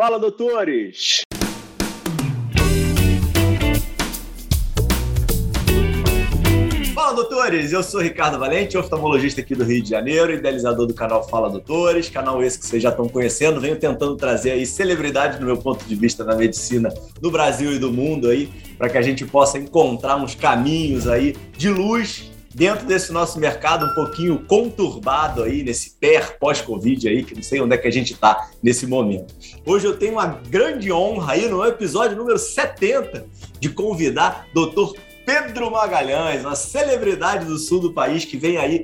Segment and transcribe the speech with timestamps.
[0.00, 1.20] Fala, doutores!
[6.94, 7.70] Fala, doutores!
[7.70, 12.08] Eu sou Ricardo Valente, oftalmologista aqui do Rio de Janeiro, idealizador do canal Fala Doutores,
[12.08, 13.60] canal esse que vocês já estão conhecendo.
[13.60, 16.88] Venho tentando trazer aí celebridade do meu ponto de vista na medicina
[17.20, 18.48] do Brasil e do mundo aí,
[18.78, 23.86] para que a gente possa encontrar uns caminhos aí de luz dentro desse nosso mercado
[23.86, 27.92] um pouquinho conturbado aí, nesse pé pós-Covid aí, que não sei onde é que a
[27.92, 29.34] gente está nesse momento.
[29.64, 33.26] Hoje eu tenho uma grande honra aí no episódio número 70
[33.58, 34.98] de convidar Dr.
[35.24, 38.82] Pedro Magalhães, uma celebridade do sul do país que vem aí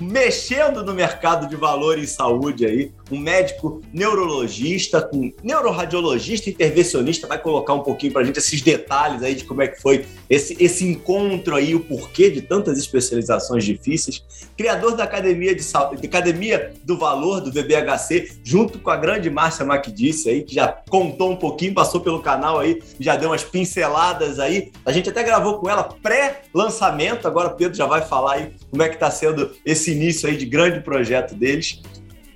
[0.00, 7.38] mexendo no mercado de valor em saúde aí, um médico neurologista, com neuroradiologista intervencionista, vai
[7.38, 10.56] colocar um pouquinho para a gente esses detalhes aí de como é que foi esse,
[10.62, 14.24] esse encontro aí, o porquê de tantas especializações difíceis.
[14.56, 19.64] Criador da Academia de, de Academia do Valor, do VBHC, junto com a grande Márcia
[19.64, 24.38] Macdice aí, que já contou um pouquinho, passou pelo canal aí, já deu umas pinceladas
[24.38, 24.72] aí.
[24.84, 28.82] A gente até gravou com ela pré-lançamento, agora o Pedro já vai falar aí como
[28.82, 31.80] é que está sendo esse início aí de grande projeto deles.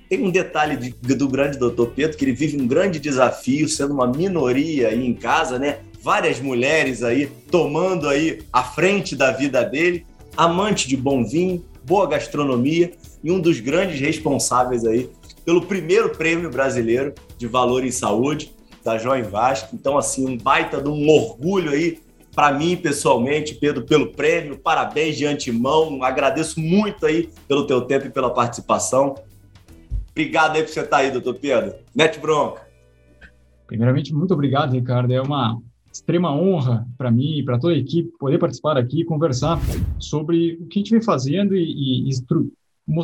[0.09, 3.93] Tem um detalhe de, do grande doutor Pedro, que ele vive um grande desafio, sendo
[3.93, 5.79] uma minoria aí em casa, né?
[6.01, 12.07] Várias mulheres aí tomando aí a frente da vida dele, amante de bom vinho, boa
[12.07, 12.91] gastronomia
[13.23, 15.09] e um dos grandes responsáveis aí
[15.45, 19.75] pelo primeiro prêmio brasileiro de valor em saúde da João Vasco.
[19.75, 21.99] Então, assim, um baita de um orgulho aí
[22.33, 24.57] para mim pessoalmente, Pedro, pelo prêmio.
[24.57, 26.03] Parabéns de antemão.
[26.03, 29.15] Agradeço muito aí pelo teu tempo e pela participação.
[30.11, 31.75] Obrigado aí por você estar aí, doutor Pedro.
[31.95, 32.61] Mete bronca.
[33.67, 35.13] Primeiramente, muito obrigado, Ricardo.
[35.13, 35.57] É uma
[35.91, 39.59] extrema honra para mim e para toda a equipe poder participar aqui e conversar
[39.99, 42.11] sobre o que a gente vem fazendo e, e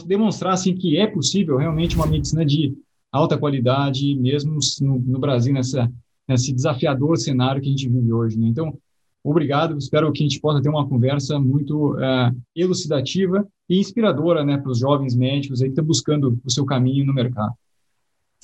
[0.05, 2.77] demonstrar assim, que é possível realmente uma medicina de
[3.11, 5.91] alta qualidade, mesmo no, no Brasil, nessa,
[6.27, 8.37] nesse desafiador cenário que a gente vive hoje.
[8.37, 8.47] Né?
[8.47, 8.77] Então,
[9.23, 9.77] obrigado.
[9.77, 14.71] Espero que a gente possa ter uma conversa muito uh, elucidativa e inspiradora né, para
[14.71, 17.53] os jovens médicos aí que estão buscando o seu caminho no mercado.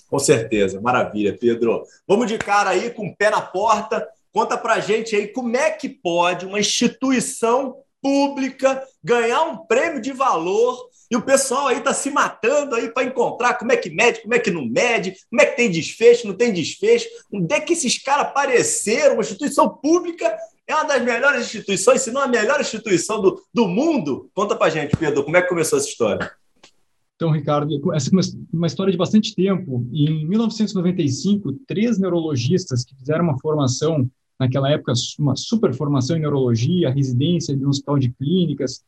[0.09, 1.84] Com certeza, maravilha, Pedro.
[2.07, 4.07] Vamos de cara aí com o pé na porta.
[4.31, 10.11] Conta para gente aí como é que pode uma instituição pública ganhar um prêmio de
[10.11, 14.22] valor e o pessoal aí está se matando aí para encontrar como é que mede,
[14.22, 17.07] como é que não mede, como é que tem desfecho, não tem desfecho.
[17.31, 19.13] Onde é que esses caras apareceram?
[19.13, 20.35] Uma instituição pública
[20.68, 24.29] é uma das melhores instituições, se não a melhor instituição do, do mundo.
[24.34, 26.31] Conta para gente, Pedro, como é que começou essa história?
[27.16, 28.19] Então, Ricardo, essa é
[28.51, 29.88] uma história de bastante tempo.
[29.91, 34.09] Em 1995, três neurologistas que fizeram uma formação,
[34.40, 38.84] naquela época, uma super formação em neurologia, residência de um hospital de clínicas,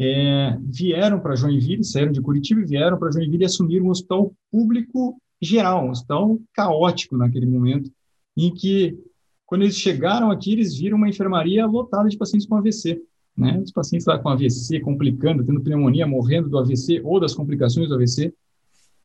[0.00, 5.20] é, vieram para Joinville, saíram de Curitiba e vieram para Joinville assumiram um hospital público
[5.40, 7.90] geral, um hospital caótico naquele momento,
[8.36, 8.98] em que
[9.46, 13.00] quando eles chegaram aqui, eles viram uma enfermaria lotada de pacientes com AVC.
[13.36, 13.60] Né?
[13.62, 17.94] Os pacientes lá com AVC, complicando, tendo pneumonia, morrendo do AVC ou das complicações do
[17.94, 18.34] AVC.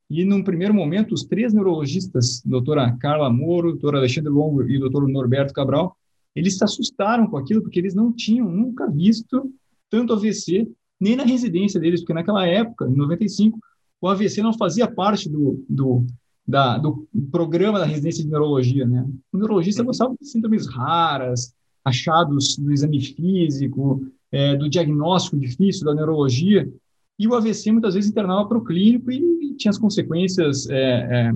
[0.09, 5.07] E, num primeiro momento, os três neurologistas, doutora Carla Moro, doutora Alexandre Longo e doutor
[5.07, 5.95] Norberto Cabral,
[6.35, 9.53] eles se assustaram com aquilo, porque eles não tinham nunca visto
[9.89, 10.67] tanto AVC,
[10.99, 13.59] nem na residência deles, porque naquela época, em 95,
[13.99, 16.05] o AVC não fazia parte do, do,
[16.47, 19.07] da, do programa da residência de neurologia, né?
[19.31, 21.53] O neurologista gostava de síndromes raras,
[21.83, 26.71] achados do exame físico, é, do diagnóstico difícil da neurologia,
[27.17, 30.75] e o AVC muitas vezes internava para o clínico e, e, tinha as consequências é,
[30.79, 31.31] é,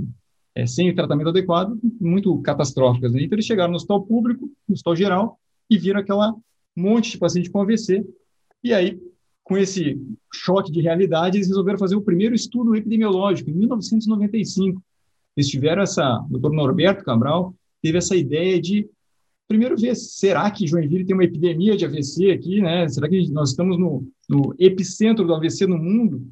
[0.56, 3.14] é, sem o tratamento adequado muito catastróficas.
[3.14, 3.24] Né?
[3.24, 5.40] Então eles chegaram no hospital público, no hospital geral,
[5.70, 6.36] e viram aquela
[6.76, 8.06] monte de paciente com AVC,
[8.64, 9.00] e aí
[9.46, 10.02] com esse
[10.34, 14.82] choque de realidade, eles resolveram fazer o primeiro estudo epidemiológico, em 1995,
[15.36, 18.90] eles tiveram essa, o doutor Norberto Cabral teve essa ideia de
[19.48, 22.88] primeiro ver, será que Joinville tem uma epidemia de AVC aqui, né?
[22.88, 26.28] Será que nós estamos no, no epicentro do AVC no mundo?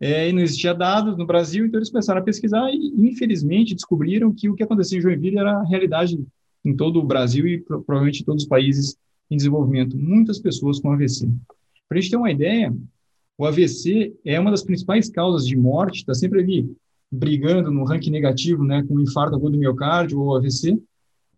[0.00, 4.32] É, e não existia dados no Brasil, então eles começaram a pesquisar e, infelizmente, descobriram
[4.32, 6.18] que o que acontecia em Joinville era a realidade
[6.64, 8.96] em todo o Brasil e provavelmente em todos os países
[9.30, 9.96] em desenvolvimento.
[9.96, 11.28] Muitas pessoas com AVC.
[11.88, 12.74] Para a gente ter uma ideia,
[13.38, 16.68] o AVC é uma das principais causas de morte, está sempre ali
[17.12, 20.80] brigando no ranking negativo, né, com infarto agudo do miocárdio ou AVC,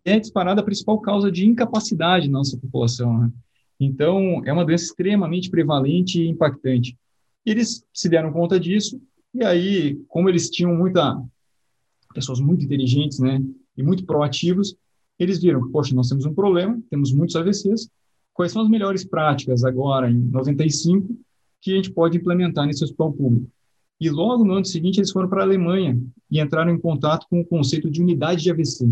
[0.05, 3.19] é disparada a principal causa de incapacidade na nossa população.
[3.19, 3.31] Né?
[3.77, 6.97] Então, é uma doença extremamente prevalente e impactante.
[7.45, 9.01] Eles se deram conta disso,
[9.33, 11.21] e aí, como eles tinham muita
[12.13, 13.43] pessoas muito inteligentes, né,
[13.75, 14.73] e muito proativos,
[15.19, 17.89] eles viram, poxa, nós temos um problema, temos muitos AVCs,
[18.33, 21.13] quais são as melhores práticas agora, em 95,
[21.59, 23.51] que a gente pode implementar nesse hospital público?
[23.99, 25.97] E logo no ano seguinte, eles foram para a Alemanha
[26.29, 28.89] e entraram em contato com o conceito de unidade de AVC.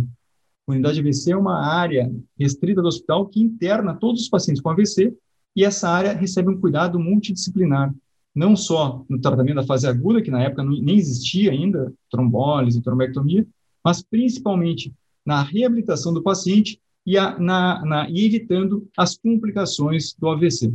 [0.67, 4.69] Unidade de AVC é uma área restrita do hospital que interna todos os pacientes com
[4.69, 5.13] AVC
[5.55, 7.93] e essa área recebe um cuidado multidisciplinar,
[8.33, 13.45] não só no tratamento da fase aguda, que na época nem existia ainda, trombólise, trombectomia,
[13.83, 14.93] mas principalmente
[15.25, 20.73] na reabilitação do paciente e, a, na, na, e evitando as complicações do AVC.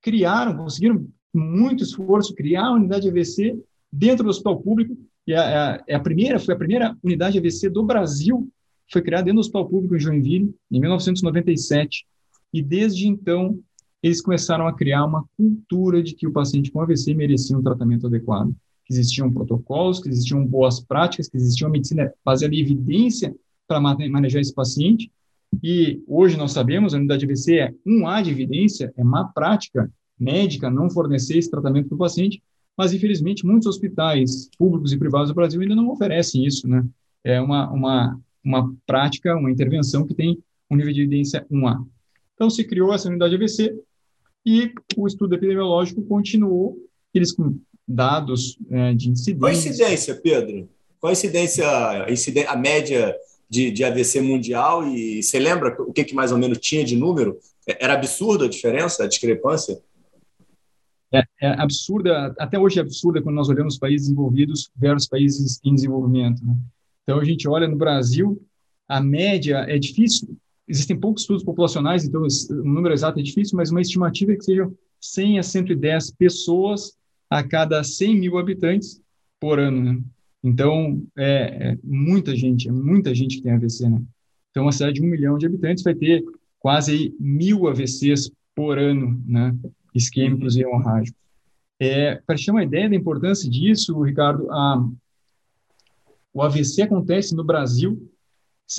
[0.00, 3.58] Criaram, conseguiram muito esforço criar a unidade AVC
[3.90, 4.96] dentro do hospital público
[5.26, 8.48] e a, é a, primeira foi a primeira unidade AVC do Brasil
[8.90, 12.06] foi criada dentro do hospital público em Joinville em 1997
[12.52, 13.58] e desde então
[14.02, 18.06] eles começaram a criar uma cultura de que o paciente com AVC merecia um tratamento
[18.06, 23.34] adequado que existiam protocolos que existiam boas práticas que existia uma medicina baseada em evidência
[23.66, 25.10] para manejar esse paciente
[25.62, 29.90] e hoje nós sabemos a unidade AVC é um A de evidência é má prática
[30.22, 32.42] médica não fornecer esse tratamento para o paciente,
[32.76, 36.84] mas infelizmente muitos hospitais públicos e privados do Brasil ainda não oferecem isso, né?
[37.24, 40.38] É uma, uma, uma prática, uma intervenção que tem
[40.70, 41.84] um nível de evidência 1A.
[42.34, 43.78] Então se criou essa unidade AVC
[44.44, 46.76] e o estudo epidemiológico continuou,
[47.14, 49.38] eles com dados é, de incidência.
[49.38, 50.68] Qual a incidência, Pedro?
[50.98, 51.66] Qual a incidência,
[52.48, 53.14] a média
[53.48, 54.86] de, de AVC mundial?
[54.86, 57.38] E você lembra o que, que mais ou menos tinha de número?
[57.66, 59.80] Era absurda a diferença, a discrepância?
[61.12, 65.74] É, é, absurda, até hoje é absurda quando nós olhamos países desenvolvidos versus países em
[65.74, 66.44] desenvolvimento.
[66.44, 66.56] Né?
[67.02, 68.40] Então, a gente olha no Brasil,
[68.88, 70.36] a média é difícil,
[70.66, 74.44] existem poucos estudos populacionais, então o número exato é difícil, mas uma estimativa é que
[74.44, 76.96] sejam 100 a 110 pessoas
[77.28, 79.00] a cada 100 mil habitantes
[79.38, 79.82] por ano.
[79.82, 80.02] Né?
[80.42, 83.88] Então, é, é, muita gente, é muita gente que tem AVC.
[83.88, 84.02] Né?
[84.50, 86.24] Então, uma cidade de um milhão de habitantes vai ter
[86.58, 89.54] quase mil AVCs por ano, né?
[89.94, 91.20] Isquêmicos e hemorrágicos.
[91.80, 94.88] É, Para te ter uma ideia da importância disso, Ricardo, a,
[96.32, 98.08] o AVC acontece no Brasil,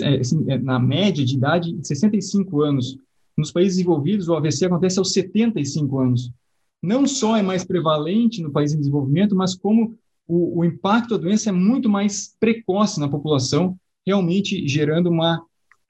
[0.01, 2.98] é, assim, é, na média de idade, de 65 anos.
[3.38, 6.31] Nos países desenvolvidos, o AVC acontece aos 75 anos.
[6.81, 11.18] Não só é mais prevalente no país em desenvolvimento, mas como o, o impacto da
[11.18, 15.44] doença é muito mais precoce na população, realmente gerando uma,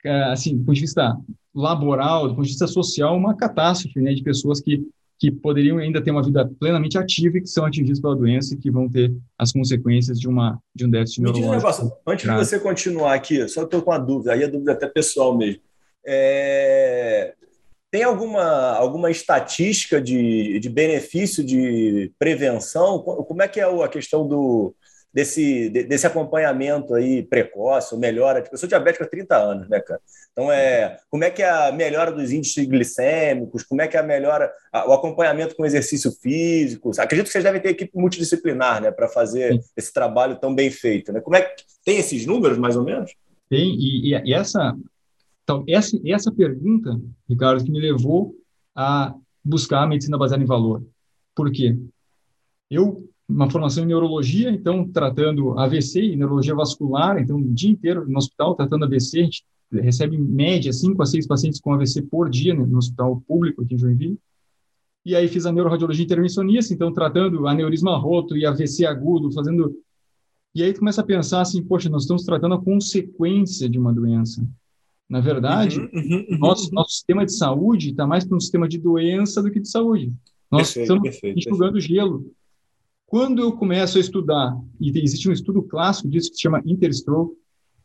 [0.03, 1.17] é, assim, do ponto de vista
[1.53, 4.85] laboral, do ponto de vista social, uma catástrofe né, de pessoas que
[5.23, 8.57] que poderiam ainda ter uma vida plenamente ativa e que são atingidos pela doença e
[8.57, 11.53] que vão ter as consequências de, uma, de um déficit Me neurológico.
[11.53, 14.71] Um negócio, antes de você continuar aqui, só estou com uma dúvida, aí a dúvida
[14.71, 15.61] é até pessoal mesmo.
[16.05, 17.35] É...
[17.89, 18.43] Tem alguma,
[18.73, 22.99] alguma estatística de, de benefício de prevenção?
[22.99, 24.75] Como é que é a questão do,
[25.13, 28.41] desse, desse acompanhamento aí precoce, ou melhora.
[28.41, 30.01] Tipo, eu sou diabético há 30 anos, né, cara?
[30.31, 33.99] Então, é, como é que é a melhora dos índices glicêmicos, como é que é
[33.99, 36.91] a melhora, a, o acompanhamento com exercício físico?
[36.97, 39.59] Acredito que vocês devem ter equipe multidisciplinar, né, para fazer Sim.
[39.77, 41.21] esse trabalho tão bem feito, né?
[41.21, 43.13] Como é que tem esses números, mais ou menos?
[43.47, 44.75] Tem, e, e essa,
[45.43, 46.99] então, essa, essa pergunta,
[47.29, 48.35] Ricardo, que me levou
[48.75, 49.13] a
[49.43, 50.83] buscar a medicina baseada em valor.
[51.35, 51.77] Por quê?
[52.71, 58.07] Eu uma formação em neurologia, então tratando AVC e neurologia vascular, então o dia inteiro
[58.07, 62.03] no hospital tratando AVC, a gente recebe em média 5 a 6 pacientes com AVC
[62.03, 64.19] por dia né, no hospital público aqui em Joinville.
[65.03, 69.75] E aí fiz a neuroradiologia intervencionista, então tratando aneurisma roto e AVC agudo, fazendo...
[70.55, 73.91] E aí tu começa a pensar assim, poxa, nós estamos tratando a consequência de uma
[73.91, 74.47] doença.
[75.09, 78.67] Na verdade, uhum, uhum, uhum, nosso, nosso sistema de saúde está mais para um sistema
[78.67, 80.13] de doença do que de saúde.
[80.49, 81.95] Nós perfeito, estamos perfeito, enxugando perfeito.
[81.95, 82.33] gelo
[83.05, 87.35] quando eu começo a estudar, e existe um estudo clássico disso que se chama Interstroke,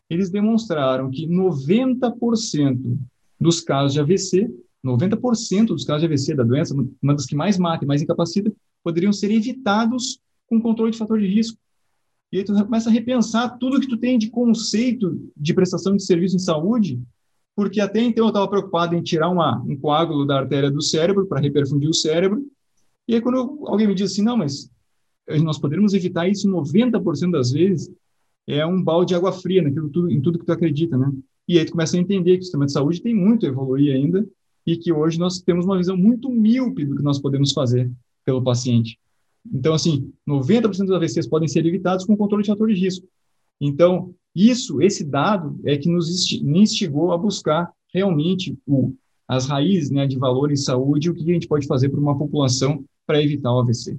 [0.09, 2.97] eles demonstraram que 90%
[3.39, 4.51] dos casos de AVC,
[4.83, 8.51] 90% dos casos de AVC da doença, uma das que mais mata e mais incapacita,
[8.83, 11.57] poderiam ser evitados com controle de fator de risco.
[12.31, 16.03] E aí tu começa a repensar tudo que tu tem de conceito de prestação de
[16.03, 17.01] serviço em saúde,
[17.55, 21.27] porque até então eu estava preocupado em tirar uma, um coágulo da artéria do cérebro
[21.27, 22.45] para reperfundir o cérebro,
[23.07, 24.69] e aí quando alguém me diz assim, não, mas
[25.37, 27.91] nós poderíamos evitar isso 90% das vezes,
[28.47, 31.11] é um balde de água fria naquilo tudo, em tudo que tu acredita, né?
[31.47, 33.93] E aí tu começa a entender que o sistema de saúde tem muito a evoluir
[33.93, 34.27] ainda
[34.65, 37.91] e que hoje nós temos uma visão muito míope do que nós podemos fazer
[38.25, 38.99] pelo paciente.
[39.51, 43.07] Então, assim, 90% dos AVCs podem ser evitados com controle de fator de risco.
[43.59, 48.93] Então, isso, esse dado é que nos instigou a buscar realmente o,
[49.27, 51.99] as raízes né, de valor em saúde e o que a gente pode fazer para
[51.99, 53.97] uma população para evitar o AVC.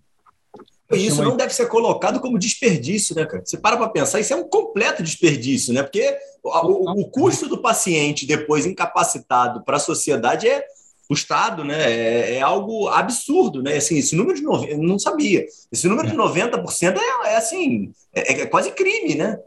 [0.92, 3.44] Isso não deve ser colocado como desperdício, né, cara?
[3.44, 5.82] Você para para pensar, isso é um completo desperdício, né?
[5.82, 10.64] Porque o, o, custo do paciente depois incapacitado para a sociedade é,
[11.08, 11.92] o Estado, né?
[11.92, 13.76] É, é, algo absurdo, né?
[13.76, 15.44] Assim, esse número de 90%, não sabia.
[15.70, 16.10] Esse número é.
[16.10, 19.38] de 90% é, é assim, é, é, quase crime, né?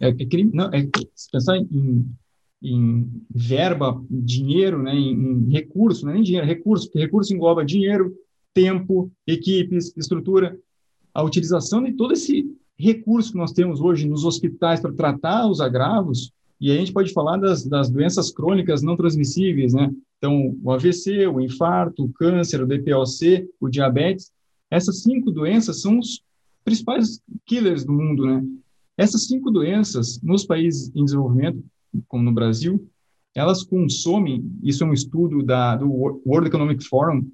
[0.00, 2.06] É, é crime, não, é, se pensar em,
[2.62, 7.64] em verba, dinheiro, né, em, em recurso, não é nem dinheiro, recurso, porque recurso engloba
[7.64, 8.14] dinheiro,
[8.54, 10.56] tempo, equipes, estrutura,
[11.12, 12.46] a utilização de todo esse
[12.78, 17.12] recurso que nós temos hoje nos hospitais para tratar os agravos, e a gente pode
[17.12, 19.90] falar das, das doenças crônicas não transmissíveis, né?
[20.18, 24.30] Então, o AVC, o infarto, o câncer, o DPOC, o diabetes,
[24.70, 26.22] essas cinco doenças são os
[26.64, 28.44] principais killers do mundo, né?
[28.96, 31.64] Essas cinco doenças, nos países em desenvolvimento,
[32.06, 32.86] como no Brasil,
[33.34, 37.26] elas consomem, isso é um estudo da, do World Economic Forum,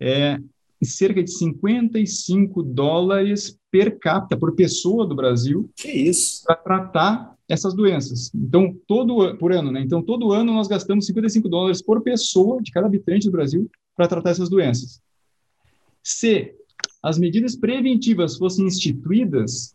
[0.00, 0.40] é,
[0.84, 5.70] cerca de 55 dólares per capita, por pessoa do Brasil,
[6.44, 8.30] para tratar essas doenças.
[8.34, 9.80] Então, todo por ano, né?
[9.80, 14.08] Então, todo ano nós gastamos 55 dólares por pessoa de cada habitante do Brasil para
[14.08, 15.00] tratar essas doenças.
[16.02, 16.54] Se
[17.02, 19.74] as medidas preventivas fossem instituídas,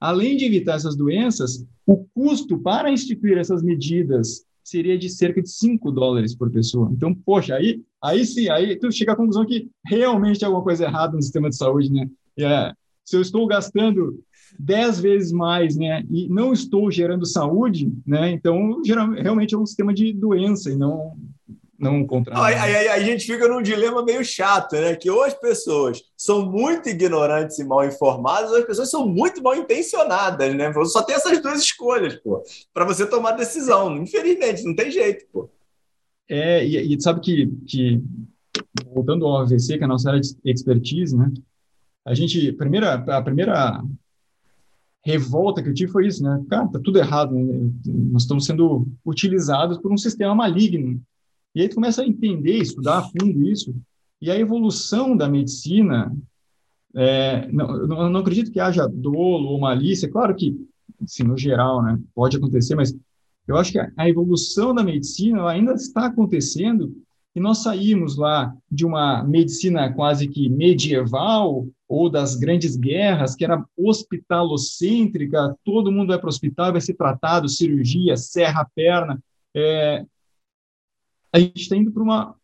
[0.00, 5.50] além de evitar essas doenças, o custo para instituir essas medidas seria de cerca de
[5.50, 6.90] 5 dólares por pessoa.
[6.90, 10.84] Então, poxa, aí, aí sim, aí tu chega à conclusão que realmente tem alguma coisa
[10.84, 12.08] errada no sistema de saúde, né?
[12.38, 12.72] É,
[13.04, 14.22] se eu estou gastando
[14.58, 19.66] 10 vezes mais, né, e não estou gerando saúde, né, então geral, realmente é um
[19.66, 21.16] sistema de doença e não
[21.76, 22.42] não contrário.
[22.42, 24.94] Aí, aí, aí, a gente fica num dilema meio chato, né?
[24.94, 29.42] Que ou as pessoas são muito ignorantes e mal informadas, ou as pessoas são muito
[29.42, 30.72] mal intencionadas, né?
[30.84, 32.42] Só tem essas duas escolhas, pô,
[32.72, 33.94] para você tomar decisão.
[33.96, 35.50] Infelizmente, não tem jeito, pô.
[36.28, 38.02] É, e, e sabe que, que,
[38.92, 41.32] voltando ao AVC, que é a nossa área de expertise, né?
[42.04, 43.82] A gente, primeira, a primeira
[45.04, 46.42] revolta que eu tive foi isso, né?
[46.48, 47.70] Cara, tá tudo errado, né?
[47.86, 51.00] nós estamos sendo utilizados por um sistema maligno.
[51.54, 53.74] E aí tu começa a entender, estudar a fundo isso,
[54.20, 56.14] e a evolução da medicina,
[56.94, 60.56] é, não, não, não acredito que haja dolo ou malícia, claro que,
[61.02, 62.96] assim, no geral, né, pode acontecer, mas
[63.46, 66.94] eu acho que a evolução da medicina ainda está acontecendo
[67.34, 73.44] e nós saímos lá de uma medicina quase que medieval ou das grandes guerras, que
[73.44, 79.22] era hospitalocêntrica, todo mundo vai para o hospital, vai ser tratado, cirurgia, serra a perna.
[79.54, 80.06] É,
[81.32, 82.36] a gente está indo para uma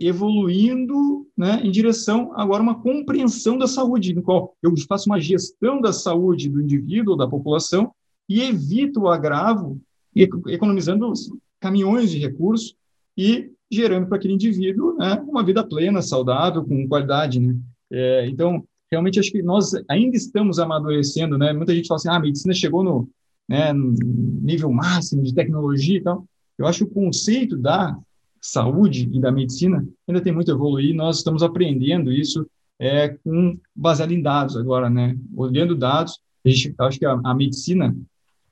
[0.00, 5.78] evoluindo né, em direção agora uma compreensão da saúde, no qual eu faço uma gestão
[5.78, 7.92] da saúde do indivíduo da população
[8.26, 9.78] e evito o agravo,
[10.14, 11.12] economizando
[11.60, 12.74] caminhões de recursos
[13.16, 17.38] e gerando para aquele indivíduo né, uma vida plena, saudável, com qualidade.
[17.38, 17.56] Né?
[17.92, 21.52] É, então, realmente acho que nós ainda estamos amadurecendo, né?
[21.52, 23.08] Muita gente fala assim, ah, a medicina chegou no,
[23.48, 23.94] né, no
[24.42, 26.26] nível máximo de tecnologia e tal.
[26.58, 27.96] Eu acho que o conceito da
[28.40, 30.94] saúde e da medicina ainda tem muito a evoluir.
[30.94, 32.46] Nós estamos aprendendo isso
[32.78, 35.16] é, com baseado em dados agora, né?
[35.36, 37.94] Olhando dados, a gente acho que a, a medicina,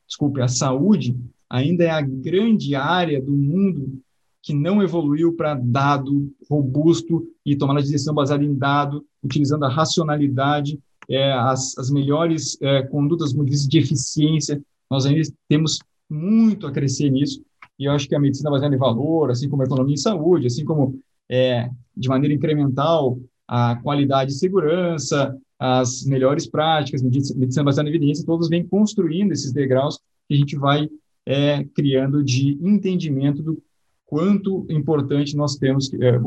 [0.06, 1.16] desculpe, a saúde
[1.50, 4.00] ainda é a grande área do mundo
[4.42, 9.68] que não evoluiu para dado robusto e tomada de decisão baseada em dado, utilizando a
[9.68, 10.78] racionalidade,
[11.08, 14.62] é, as, as melhores é, condutas de eficiência.
[14.90, 15.78] Nós ainda temos
[16.08, 17.42] muito a crescer nisso,
[17.78, 20.46] e eu acho que a medicina baseada em valor, assim como a economia em saúde,
[20.46, 20.98] assim como
[21.30, 28.24] é, de maneira incremental a qualidade e segurança, as melhores práticas, medicina baseada em evidência,
[28.24, 30.88] todos vêm construindo esses degraus que a gente vai
[31.28, 33.62] é, criando de entendimento do
[34.06, 36.18] quanto importante nós temos, é,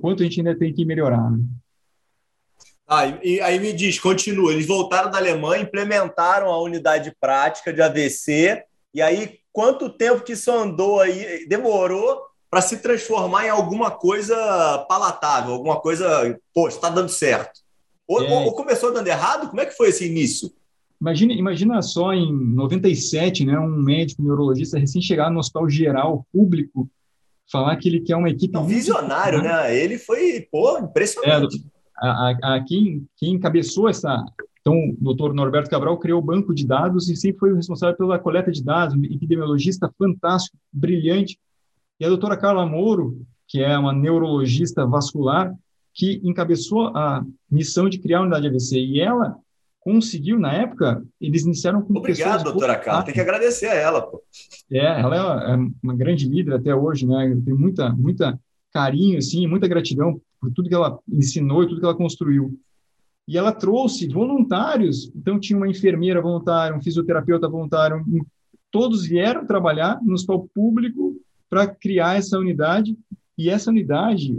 [0.00, 1.32] quanto a gente ainda tem que melhorar.
[1.32, 1.40] Né?
[2.86, 4.52] Ah, e aí me diz, continua.
[4.52, 8.62] Eles voltaram da Alemanha, implementaram a unidade prática de AVC,
[8.94, 14.86] e aí quanto tempo que isso andou aí, demorou para se transformar em alguma coisa
[14.88, 17.60] palatável, alguma coisa, pô, está dando certo?
[18.06, 18.30] Ou, é.
[18.30, 19.48] ou, começou dando errado?
[19.48, 20.52] Como é que foi esse início?
[21.00, 26.88] Imagina, imagina só em 97, né, um médico neurologista recém-chegado no hospital geral público
[27.50, 28.52] falar que ele quer uma equipe.
[28.52, 29.76] Não, visionário, né?
[29.76, 31.58] Ele foi, pô, impressionante.
[32.02, 34.24] É, a, a, a, quem, quem encabeçou essa.
[34.60, 37.96] Então, o doutor Norberto Cabral criou o banco de dados e sempre foi o responsável
[37.96, 41.38] pela coleta de dados, um epidemiologista fantástico, brilhante.
[42.00, 45.54] E a doutora Carla Mouro, que é uma neurologista vascular,
[45.94, 48.76] que encabeçou a missão de criar a unidade AVC.
[48.76, 49.36] E ela
[49.86, 54.02] conseguiu, na época, eles iniciaram com Obrigado, doutora Carla, tem que agradecer a ela.
[54.02, 54.20] Pô.
[54.68, 57.40] É, ela é uma grande líder até hoje, né?
[57.44, 58.36] Tem muita, muita
[58.72, 62.58] carinho, assim, muita gratidão por tudo que ela ensinou e tudo que ela construiu.
[63.28, 68.26] E ela trouxe voluntários, então tinha uma enfermeira voluntária, um fisioterapeuta voluntário, um,
[68.72, 71.14] todos vieram trabalhar no hospital público
[71.48, 72.98] para criar essa unidade
[73.38, 74.34] E essa unidade,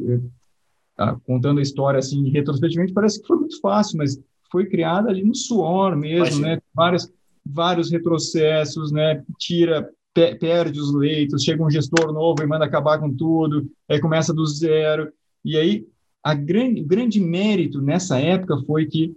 [0.94, 4.20] tá, contando a história assim retrospectivamente, parece que foi muito fácil, mas
[4.52, 6.60] foi criada ali no suor mesmo, né?
[6.74, 7.12] Vários,
[7.46, 9.24] vários retrocessos, né?
[9.38, 14.00] Tira, pe perde os leitos, chega um gestor novo e manda acabar com tudo, aí
[14.00, 15.12] começa do zero.
[15.44, 15.86] E aí,
[16.24, 19.16] a grande, o grande mérito nessa época foi que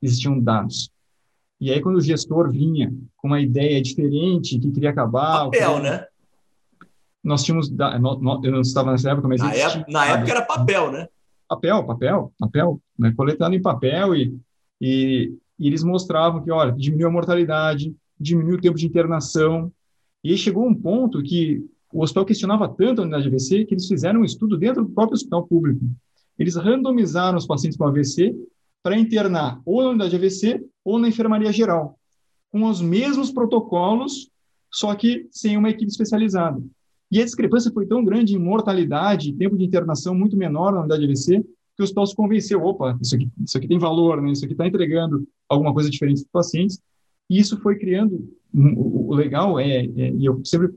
[0.00, 0.90] existiam dados.
[1.60, 5.44] E aí, quando o gestor vinha com uma ideia diferente, que queria acabar...
[5.44, 6.04] Papel, né?
[7.22, 7.70] Nós tínhamos...
[7.70, 9.40] Eu não estava nessa época, mas...
[9.40, 11.08] Na, época, na época era papel, né?
[11.52, 12.80] Papel, papel, papel.
[12.98, 13.12] Né?
[13.14, 14.34] Coletando em papel e,
[14.80, 19.70] e, e eles mostravam que, olha, diminuiu a mortalidade, diminuiu o tempo de internação.
[20.24, 23.86] E aí chegou um ponto que o hospital questionava tanto a unidade AVC que eles
[23.86, 25.84] fizeram um estudo dentro do próprio hospital público.
[26.38, 28.34] Eles randomizaram os pacientes com AVC
[28.82, 31.98] para internar ou na unidade AVC ou na enfermaria geral,
[32.50, 34.30] com os mesmos protocolos,
[34.70, 36.62] só que sem uma equipe especializada.
[37.12, 41.04] E a discrepância foi tão grande em mortalidade, tempo de internação muito menor na unidade
[41.04, 41.42] AVC,
[41.76, 44.32] que o hospital se convenceu, opa, isso aqui, isso aqui tem valor, né?
[44.32, 46.80] isso aqui está entregando alguma coisa diferente para os pacientes.
[47.28, 50.70] E isso foi criando, o legal é, é, e eu sempre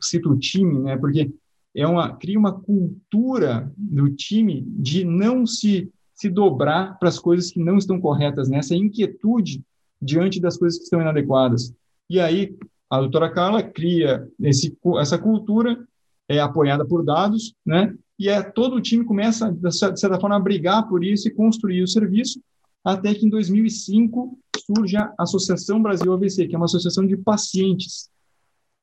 [0.00, 1.30] cito o time, né, porque
[1.74, 7.52] é uma, cria uma cultura do time de não se se dobrar para as coisas
[7.52, 8.58] que não estão corretas, né?
[8.72, 9.62] inquietude
[10.02, 11.72] diante das coisas que estão inadequadas.
[12.10, 12.56] E aí
[12.90, 15.86] a doutora Carla cria esse, essa cultura
[16.28, 17.94] é apoiada por dados, né?
[18.18, 21.82] E é todo o time começa de certa forma a brigar por isso e construir
[21.82, 22.40] o serviço,
[22.84, 28.10] até que em 2005 surge a Associação Brasil AVC, que é uma associação de pacientes.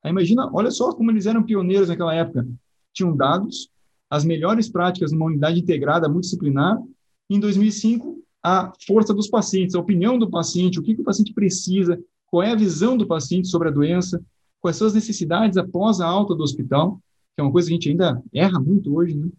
[0.04, 2.48] Aí imagina, olha só como eles eram pioneiros naquela época.
[2.94, 3.70] Tinham dados,
[4.10, 6.82] as melhores práticas numa unidade integrada multidisciplinar
[7.30, 11.34] em 2005, a força dos pacientes, a opinião do paciente, o que, que o paciente
[11.34, 12.00] precisa,
[12.36, 14.22] qual é a visão do paciente sobre a doença,
[14.60, 17.00] quais são as necessidades após a alta do hospital,
[17.34, 19.30] que é uma coisa que a gente ainda erra muito hoje, né?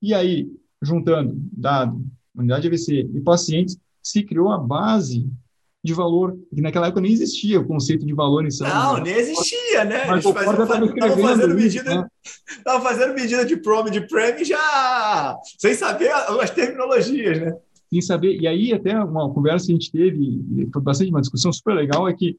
[0.00, 0.48] E aí,
[0.80, 2.00] juntando dado,
[2.32, 5.28] unidade AVC e pacientes, se criou a base
[5.82, 8.72] de valor, que naquela época nem existia o conceito de valor em saúde.
[8.72, 10.04] Não, nem existia, né?
[10.06, 12.08] Mas Eles estavam fazendo, medida, né?
[12.80, 17.56] fazendo medida de prom de prêmio já sem saber as terminologias, né?
[17.94, 18.40] Sem saber.
[18.40, 22.08] E aí, até uma conversa que a gente teve, foi bastante uma discussão super legal,
[22.08, 22.36] é que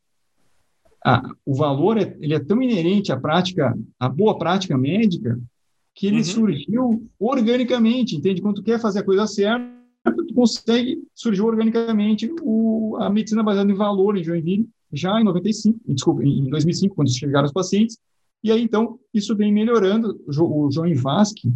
[1.45, 5.39] o valor é, ele é tão inerente à prática, à boa prática médica,
[5.93, 6.23] que ele uhum.
[6.25, 8.41] surgiu organicamente, entende?
[8.41, 9.65] Quando tu quer fazer a coisa certa,
[10.03, 15.79] tu consegue, surgiu organicamente o, a medicina baseada em valor em Joinville, já em 95,
[15.87, 17.97] desculpa, em 2005, quando chegaram os pacientes,
[18.43, 20.21] e aí, então, isso vem melhorando.
[20.27, 21.49] O João Vasque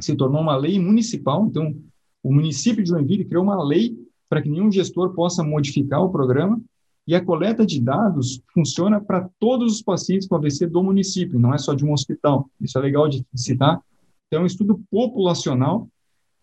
[0.00, 1.76] se tornou uma lei municipal, então,
[2.22, 3.96] o município de Joinville criou uma lei
[4.28, 6.60] para que nenhum gestor possa modificar o programa,
[7.06, 11.52] e a coleta de dados funciona para todos os pacientes com AVC do município, não
[11.52, 12.48] é só de um hospital.
[12.60, 13.82] Isso é legal de citar.
[14.28, 15.88] Então, é um estudo populacional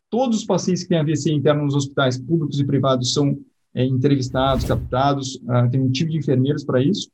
[0.09, 3.39] Todos os pacientes que têm AVC interno nos hospitais públicos e privados são
[3.75, 7.09] é, entrevistados, captados, uh, tem um time de enfermeiros para isso.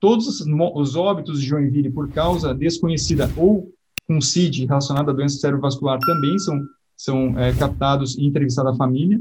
[0.00, 0.44] Todos os,
[0.74, 3.72] os, óbitos de Joinville por causa desconhecida ou
[4.08, 6.60] com CID relacionada à doença cerebrovascular também são,
[6.96, 9.20] são é, captados e entrevistados a família.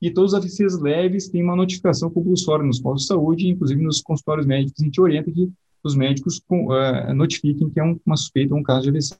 [0.00, 4.00] E todos os AVCs leves têm uma notificação compulsória nos postos de saúde, inclusive nos
[4.00, 4.80] consultórios médicos.
[4.80, 5.50] A gente orienta que
[5.82, 9.16] os médicos com, uh, notifiquem que é um, uma suspeita ou um caso de AVC.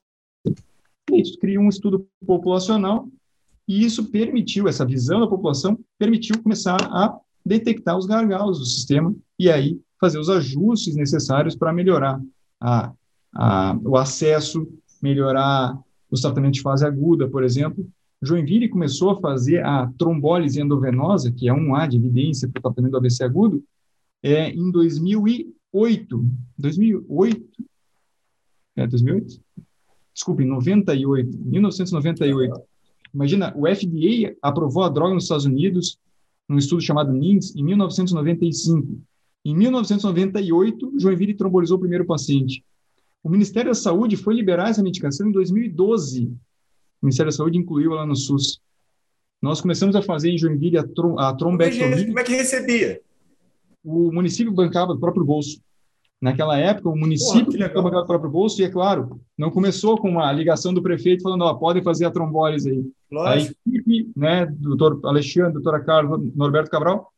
[1.10, 3.08] E isso cria um estudo populacional
[3.68, 9.14] e isso permitiu, essa visão da população, permitiu começar a detectar os gargalos do sistema
[9.38, 12.18] e aí fazer os ajustes necessários para melhorar
[12.58, 12.92] a,
[13.34, 14.66] a, o acesso,
[15.02, 15.78] melhorar
[16.10, 17.86] os tratamentos de fase aguda, por exemplo.
[18.20, 22.62] Joinville começou a fazer a trombólise endovenosa, que é um A de evidência para o
[22.62, 23.62] tratamento do AVC agudo,
[24.22, 26.24] é, em 2008.
[26.58, 27.64] 2008?
[28.76, 29.40] É, 2008?
[30.12, 31.38] Desculpe, 98.
[31.38, 32.60] 1998.
[33.14, 35.98] Imagina, o FDA aprovou a droga nos Estados Unidos,
[36.48, 39.00] num estudo chamado NINDS, em 1995.
[39.44, 42.64] Em 1998, Joinville trombolizou o primeiro paciente.
[43.22, 46.26] O Ministério da Saúde foi liberar essa medicação em 2012.
[46.26, 48.60] O Ministério da Saúde incluiu ela no SUS.
[49.40, 52.06] Nós começamos a fazer em Joinville a, trom a trombectomia.
[52.06, 53.00] Como é que recebia?
[53.84, 55.60] O município bancava do próprio bolso.
[56.20, 60.32] Naquela época, o município bancava do próprio bolso, e é claro, não começou com uma
[60.32, 62.84] ligação do prefeito falando, ó, podem fazer a trombólise aí.
[63.10, 63.54] Lógico.
[63.54, 67.12] A equipe, né, do doutor Alexandre, doutora Carla, Norberto Cabral,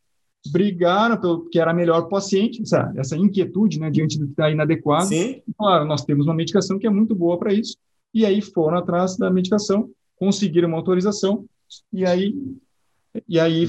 [0.47, 4.33] brigaram pelo que era melhor para o paciente, essa, essa inquietude, né, diante do que
[4.33, 5.07] está inadequado.
[5.07, 5.43] Sim.
[5.59, 7.77] Claro, nós temos uma medicação que é muito boa para isso,
[8.13, 11.45] e aí foram atrás da medicação, conseguiram uma autorização,
[11.93, 12.35] e aí...
[13.29, 13.67] E aí...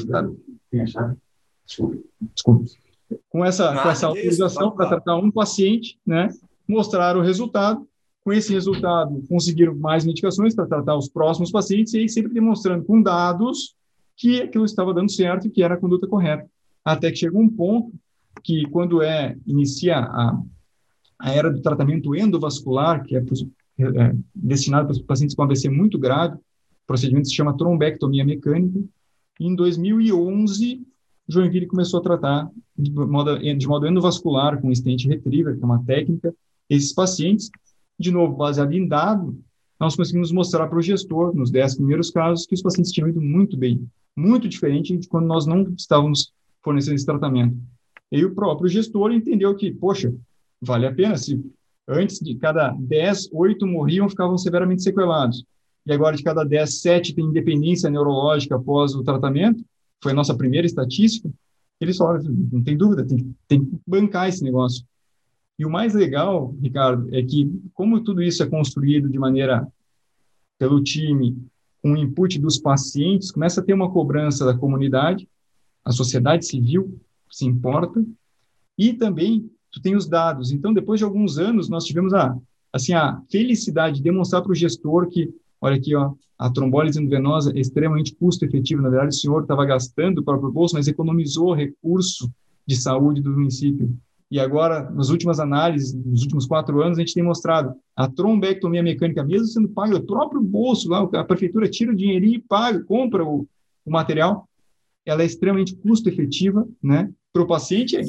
[1.65, 1.97] Desculpa.
[2.33, 2.65] Desculpa
[3.29, 6.29] com essa, com essa autorização para tratar um paciente, né,
[6.65, 7.85] mostrar o resultado
[8.23, 12.85] Com esse resultado, conseguiram mais medicações para tratar os próximos pacientes e aí sempre demonstrando
[12.85, 13.75] com dados
[14.15, 16.47] que aquilo estava dando certo e que era a conduta correta.
[16.83, 17.93] Até que chegou um ponto
[18.43, 20.41] que, quando é inicia a,
[21.19, 25.69] a era do tratamento endovascular, que é, é, é destinado para os pacientes com AVC
[25.69, 28.79] muito grave, o procedimento se chama trombectomia mecânica.
[29.39, 30.85] Em 2011,
[31.27, 35.83] Joinville começou a tratar de modo, de modo endovascular com stent retriever, que é uma
[35.83, 36.33] técnica,
[36.69, 37.49] esses pacientes,
[37.99, 39.37] de novo, baseado em dado,
[39.79, 43.19] nós conseguimos mostrar para o gestor, nos 10 primeiros casos, que os pacientes tinham ido
[43.19, 46.31] muito bem, muito diferente de quando nós não estávamos
[46.63, 47.57] fornecendo esse tratamento.
[48.11, 50.13] E o próprio gestor entendeu que, poxa,
[50.61, 51.43] vale a pena, se
[51.87, 55.43] antes de cada 10, 8 morriam, ficavam severamente sequelados,
[55.85, 59.63] e agora de cada 10, 7 têm independência neurológica após o tratamento,
[60.01, 61.29] foi a nossa primeira estatística,
[61.79, 64.85] eles falaram, não tem dúvida, tem, tem que bancar esse negócio.
[65.57, 69.67] E o mais legal, Ricardo, é que como tudo isso é construído de maneira
[70.59, 71.37] pelo time,
[71.81, 75.27] com o input dos pacientes, começa a ter uma cobrança da comunidade,
[75.83, 78.03] a sociedade civil se importa,
[78.77, 80.51] e também tu tem os dados.
[80.51, 82.35] Então, depois de alguns anos, nós tivemos a,
[82.73, 87.51] assim, a felicidade de demonstrar para o gestor que, olha aqui, ó, a trombólise endovenosa
[87.55, 88.81] é extremamente custo-efetiva.
[88.81, 92.31] Na verdade, o senhor estava gastando o próprio bolso, mas economizou recurso
[92.65, 93.95] de saúde do município.
[94.29, 98.81] E agora, nas últimas análises, nos últimos quatro anos, a gente tem mostrado a trombectomia
[98.81, 102.81] mecânica, mesmo sendo paga do próprio bolso, lá, a prefeitura tira o dinheirinho e paga,
[102.85, 103.45] compra o,
[103.85, 104.47] o material,
[105.05, 107.11] ela é extremamente custo-efetiva, né?
[107.33, 108.01] Para o paciente é,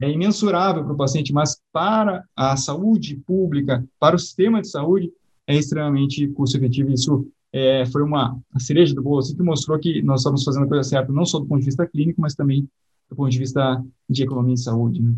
[0.00, 5.10] é imensurável para o paciente, mas para a saúde pública, para o sistema de saúde,
[5.46, 6.92] é extremamente custo-efetivo.
[6.92, 10.68] Isso é, foi uma cereja do bolo, assim, que mostrou que nós estamos fazendo a
[10.68, 12.68] coisa certa, não só do ponto de vista clínico, mas também
[13.10, 15.02] do ponto de vista de economia e saúde.
[15.02, 15.14] Né?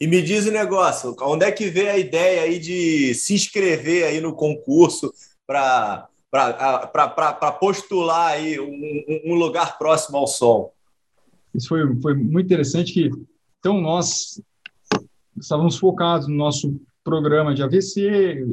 [0.00, 4.04] E me diz o negócio, onde é que vem a ideia aí de se inscrever
[4.04, 5.12] aí no concurso
[5.44, 10.74] para para postular aí um, um, lugar próximo ao sol.
[11.54, 13.10] Isso foi, foi muito interessante que
[13.58, 14.40] então nós
[15.36, 18.44] estávamos focados no nosso programa de AVC,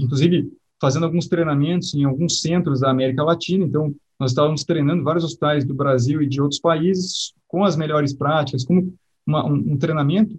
[0.00, 3.64] inclusive fazendo alguns treinamentos em alguns centros da América Latina.
[3.64, 8.14] Então nós estávamos treinando vários hospitais do Brasil e de outros países com as melhores
[8.14, 8.94] práticas, como
[9.26, 10.38] uma, um, um treinamento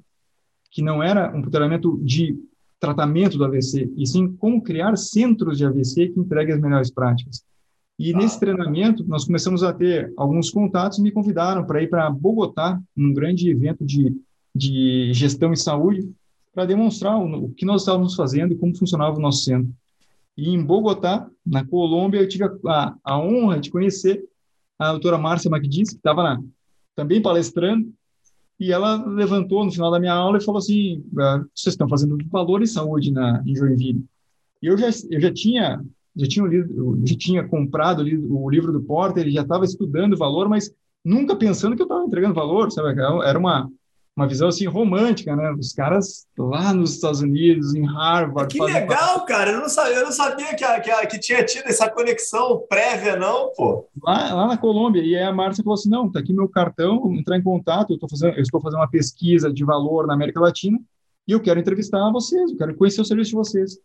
[0.72, 2.36] que não era um treinamento de
[2.82, 7.46] tratamento do AVC, e sim como criar centros de AVC que entreguem as melhores práticas.
[7.98, 8.18] E ah.
[8.18, 12.82] nesse treinamento, nós começamos a ter alguns contatos e me convidaram para ir para Bogotá,
[12.98, 14.20] um grande evento de,
[14.54, 16.12] de gestão e saúde,
[16.52, 19.72] para demonstrar o, o, que nós estávamos fazendo e como funcionava o nosso centro.
[20.36, 24.24] E em Bogotá, na Colômbia, eu tive a, a, a honra de conhecer
[24.80, 26.44] a doutora Márcia Macdis, que estava
[26.96, 27.94] também palestrando,
[28.62, 32.16] e ela levantou no final da minha aula e falou assim: ah, vocês estão fazendo
[32.30, 34.06] valor e saúde na, em Joinville.
[34.62, 35.84] E eu já, eu já tinha
[36.16, 40.72] já tinha, lido, já tinha comprado o livro do Porter, já estava estudando valor, mas
[41.04, 43.00] nunca pensando que eu estava entregando valor, sabe?
[43.00, 43.72] Era uma,
[44.16, 45.52] uma visão assim romântica, né?
[45.54, 48.54] Os caras lá nos Estados Unidos, em Harvard.
[48.54, 49.52] Que legal, cara!
[49.52, 53.52] Eu não sabia, eu não sabia que, que, que tinha tido essa conexão prévia, não,
[53.56, 53.88] pô.
[54.04, 55.02] Lá, lá na Colômbia.
[55.02, 57.94] E aí a Márcia falou assim: não, tá aqui meu cartão, entrar em contato.
[57.94, 60.78] Eu, fazendo, eu estou fazendo uma pesquisa de valor na América Latina
[61.28, 63.80] e eu quero entrevistar vocês, eu quero conhecer o serviço de vocês.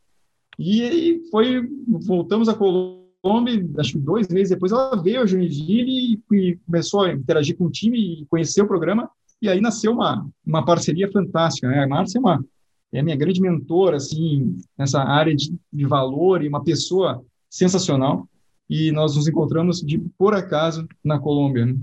[0.59, 6.21] E aí foi, voltamos a Colômbia, acho que dois meses depois ela veio a Joinville
[6.31, 9.09] e, e começou a interagir com o time e conhecer o programa.
[9.41, 11.85] E aí nasceu uma, uma parceria fantástica, né?
[11.85, 12.45] A Márcia é uma
[12.93, 18.27] é minha grande mentora, assim, nessa área de, de valor e uma pessoa sensacional.
[18.69, 21.67] E nós nos encontramos, de por acaso, na Colômbia.
[21.67, 21.77] Né?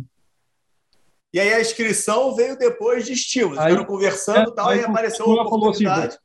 [1.34, 3.58] E aí a inscrição veio depois de estímulos.
[3.58, 6.18] Aí, Ficaram conversando é, tal, e apareceu uma oportunidade.
[6.18, 6.20] Falou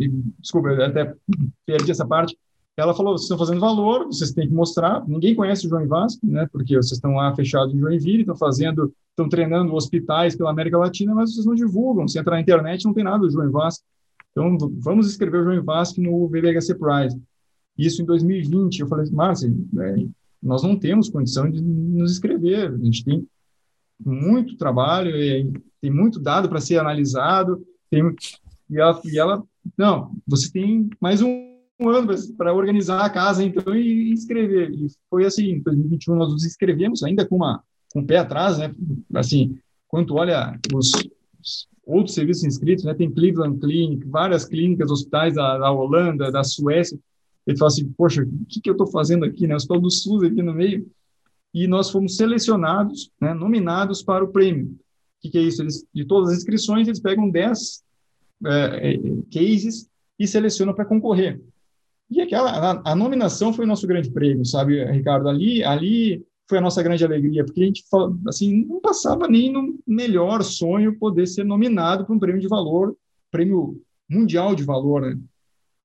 [0.00, 1.14] assim, desculpa, eu até
[1.66, 2.36] perdi essa parte.
[2.76, 5.06] Ela falou: vocês estão fazendo valor, vocês têm que mostrar.
[5.06, 6.48] Ninguém conhece o João Vasco, né?
[6.50, 11.14] Porque vocês estão lá fechados em Joinville, estão fazendo, estão treinando hospitais pela América Latina,
[11.14, 12.08] mas vocês não divulgam.
[12.08, 13.84] Se entrar na internet, não tem nada do João Vasco.
[14.32, 17.20] Então, vamos escrever o João Vasco no VBHC Prize.
[17.78, 18.80] Isso em 2020.
[18.80, 20.06] Eu falei, Márcia, é,
[20.42, 22.72] nós não temos condição de nos inscrever.
[22.72, 23.24] A gente tem
[24.04, 25.12] muito trabalho,
[25.80, 27.64] tem muito dado para ser analisado.
[27.88, 28.02] Tem,
[28.68, 29.44] e, ela, e ela,
[29.78, 34.70] não, você tem mais um um ano para organizar a casa, então, e, escrever.
[34.70, 38.58] E foi assim, em 2021 nós nos inscrevemos, ainda com, uma, com o pé atrás,
[38.58, 38.72] né?
[39.14, 39.58] Assim,
[39.88, 40.92] quando olha os,
[41.40, 42.94] os, outros serviços inscritos, né?
[42.94, 46.98] Tem Cleveland Clinic, várias clínicas, hospitais da, da Holanda, da Suécia.
[47.46, 49.54] Ele fala assim, poxa, o que, que eu estou fazendo aqui, né?
[49.54, 50.86] Eu estou do SUS aqui no meio.
[51.52, 53.34] E nós fomos selecionados, né?
[53.34, 54.66] Nominados para o prêmio.
[54.66, 54.78] O
[55.22, 55.62] que, que é isso?
[55.62, 57.82] Eles, de todas as inscrições, eles pegam 10
[58.46, 58.98] é, é,
[59.32, 61.40] cases e seleciona para concorrer.
[62.10, 65.28] E aquela a, a, nominação foi o nosso grande prêmio, sabe, Ricardo?
[65.28, 67.84] Ali, ali foi a nossa grande alegria, porque a gente
[68.28, 72.94] assim não passava nem no melhor sonho poder ser nominado para um prêmio de valor,
[73.30, 75.18] prêmio mundial de valor, né?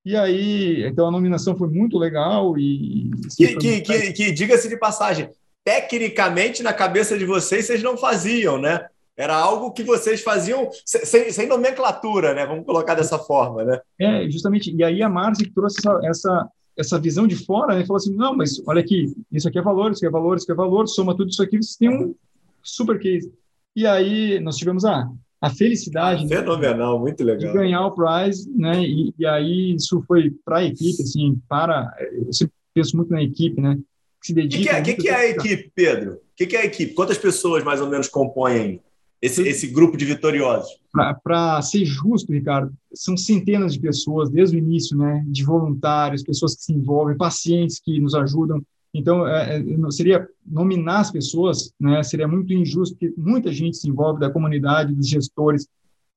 [0.05, 4.77] E aí, então a nominação foi muito legal e que, que, que, que diga-se de
[4.77, 5.29] passagem,
[5.63, 8.87] tecnicamente na cabeça de vocês vocês não faziam, né?
[9.19, 12.45] Era algo que vocês faziam sem, sem nomenclatura, né?
[12.45, 13.81] Vamos colocar dessa forma, né?
[13.99, 14.73] É, justamente.
[14.73, 17.85] E aí a Márcia que trouxe essa, essa, essa visão de fora, né?
[17.85, 20.45] Falou assim, não, mas olha aqui, isso aqui é valor, isso aqui é valor, isso
[20.45, 22.15] aqui é valor, soma tudo isso aqui, você tem um
[22.63, 23.29] super case.
[23.75, 26.23] E aí nós tivemos a, a felicidade...
[26.23, 26.99] Ah, fenomenal, né?
[27.01, 27.51] muito legal.
[27.51, 28.81] De ganhar o prize, né?
[28.81, 31.93] E, e aí isso foi para a equipe, assim, para...
[32.25, 33.77] Eu sempre penso muito na equipe, né?
[34.21, 34.79] Que se dedica...
[34.79, 36.13] O que, que, é, que, é a equipe, Pedro?
[36.13, 36.93] O que, que é a equipe?
[36.93, 38.81] Quantas pessoas mais ou menos compõem
[39.21, 40.79] esse, esse grupo de vitoriosos?
[41.23, 45.23] Para ser justo, Ricardo, são centenas de pessoas desde o início, né?
[45.27, 48.61] De voluntários, pessoas que se envolvem, pacientes que nos ajudam.
[48.93, 52.01] Então, é, é, seria nominar as pessoas, né?
[52.01, 55.67] Seria muito injusto, porque muita gente se envolve da comunidade, dos gestores.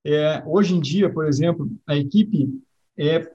[0.05, 2.49] É, hoje em dia, por exemplo, a equipe
[2.97, 3.31] é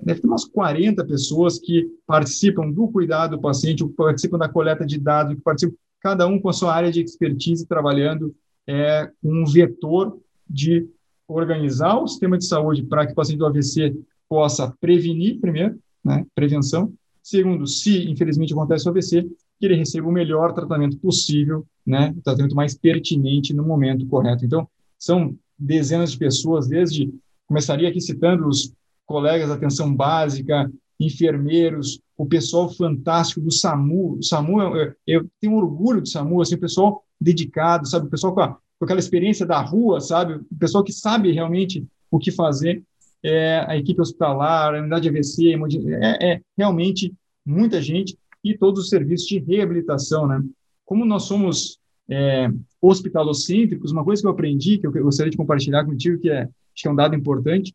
[0.00, 4.86] deve ter umas 40 pessoas que participam do cuidado do paciente, que participam da coleta
[4.86, 8.32] de dados, que participam, cada um com a sua área de expertise trabalhando
[8.68, 10.86] é um vetor de
[11.26, 13.96] organizar o sistema de saúde para que o paciente do AVC
[14.28, 16.92] possa prevenir, primeiro, né, prevenção.
[17.22, 19.26] Segundo, se infelizmente acontece o AVC,
[19.58, 24.44] que ele receba o melhor tratamento possível, né, o tratamento mais pertinente no momento correto.
[24.44, 27.12] Então, são dezenas de pessoas, desde,
[27.46, 28.72] começaria aqui citando os
[29.06, 34.18] colegas da atenção básica, enfermeiros, o pessoal fantástico do SAMU.
[34.18, 38.06] O SAMU, eu, eu tenho orgulho do SAMU, assim, o pessoal dedicado, sabe?
[38.06, 40.34] O pessoal com, a, com aquela experiência da rua, sabe?
[40.34, 42.82] O pessoal que sabe realmente o que fazer.
[43.22, 45.54] É, a equipe hospitalar, a unidade AVC,
[46.00, 47.12] é, é realmente
[47.44, 50.42] muita gente e todos os serviços de reabilitação, né?
[50.84, 51.78] Como nós somos
[52.08, 52.48] é,
[52.80, 56.52] hospitalocêntricos, uma coisa que eu aprendi, que eu gostaria de compartilhar contigo, que é, acho
[56.82, 57.74] que é um dado importante,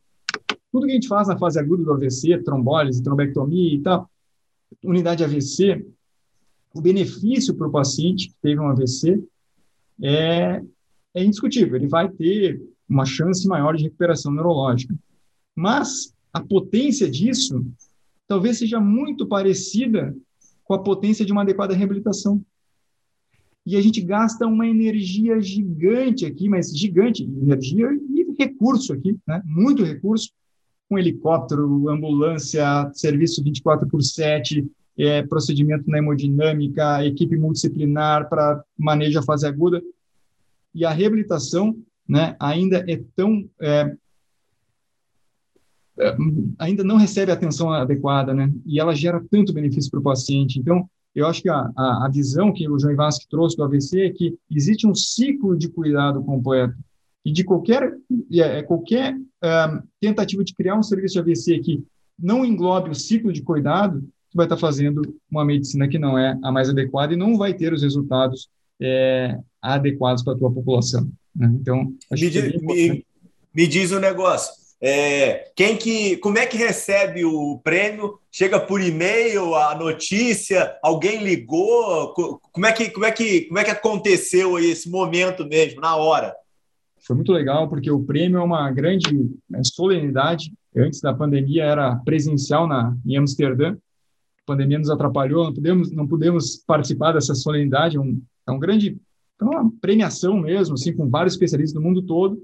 [0.71, 4.09] tudo que a gente faz na fase aguda do AVC, trombólise, trombectomia e tal,
[4.83, 5.85] unidade AVC,
[6.73, 9.23] o benefício para o paciente que teve um AVC
[10.01, 10.61] é,
[11.13, 14.95] é indiscutível, ele vai ter uma chance maior de recuperação neurológica.
[15.55, 17.65] Mas a potência disso
[18.27, 20.15] talvez seja muito parecida
[20.63, 22.43] com a potência de uma adequada reabilitação.
[23.65, 29.41] E a gente gasta uma energia gigante aqui, mas gigante, energia e recurso aqui, né?
[29.45, 30.31] muito recurso,
[30.89, 39.19] com helicóptero, ambulância, serviço 24 por 7, é, procedimento na hemodinâmica, equipe multidisciplinar para manejo
[39.19, 39.81] da fase aguda.
[40.73, 41.75] E a reabilitação
[42.07, 43.47] né, ainda é tão.
[43.61, 43.95] É,
[45.99, 46.17] é,
[46.57, 48.51] ainda não recebe a atenção adequada, né?
[48.65, 50.59] E ela gera tanto benefício para o paciente.
[50.59, 54.01] Então, eu acho que a, a, a, visão que o João Vasque trouxe do AVC
[54.01, 56.75] é que existe um ciclo de cuidado completo.
[57.23, 57.95] E de qualquer,
[58.33, 61.83] é, qualquer um, tentativa de criar um serviço de AVC que
[62.19, 64.03] não englobe o ciclo de cuidado,
[64.33, 67.53] tu vai estar fazendo uma medicina que não é a mais adequada e não vai
[67.53, 68.49] ter os resultados
[68.81, 71.07] é, adequados para a tua população.
[71.35, 71.51] Né?
[71.61, 73.05] Então, me, diz, é me,
[73.53, 74.51] me diz um negócio.
[74.81, 78.19] É, quem que, como é que recebe o prêmio?
[78.31, 80.75] Chega por e-mail a notícia?
[80.81, 82.11] Alguém ligou?
[82.51, 86.35] Como é que, como é que, como é que aconteceu esse momento mesmo na hora?
[87.05, 89.13] Foi muito legal porque o prêmio é uma grande
[89.47, 90.51] né, solenidade.
[90.75, 93.77] Antes da pandemia era presencial na em Amsterdã
[94.43, 98.59] a pandemia nos atrapalhou, não podemos, não podemos participar dessa solenidade, é um, é um
[98.59, 98.97] grande,
[99.39, 102.41] é uma premiação mesmo, assim, com vários especialistas do mundo todo,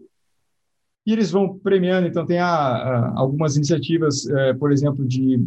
[1.05, 5.43] e eles vão premiando, então tem a, a, algumas iniciativas, é, por exemplo, de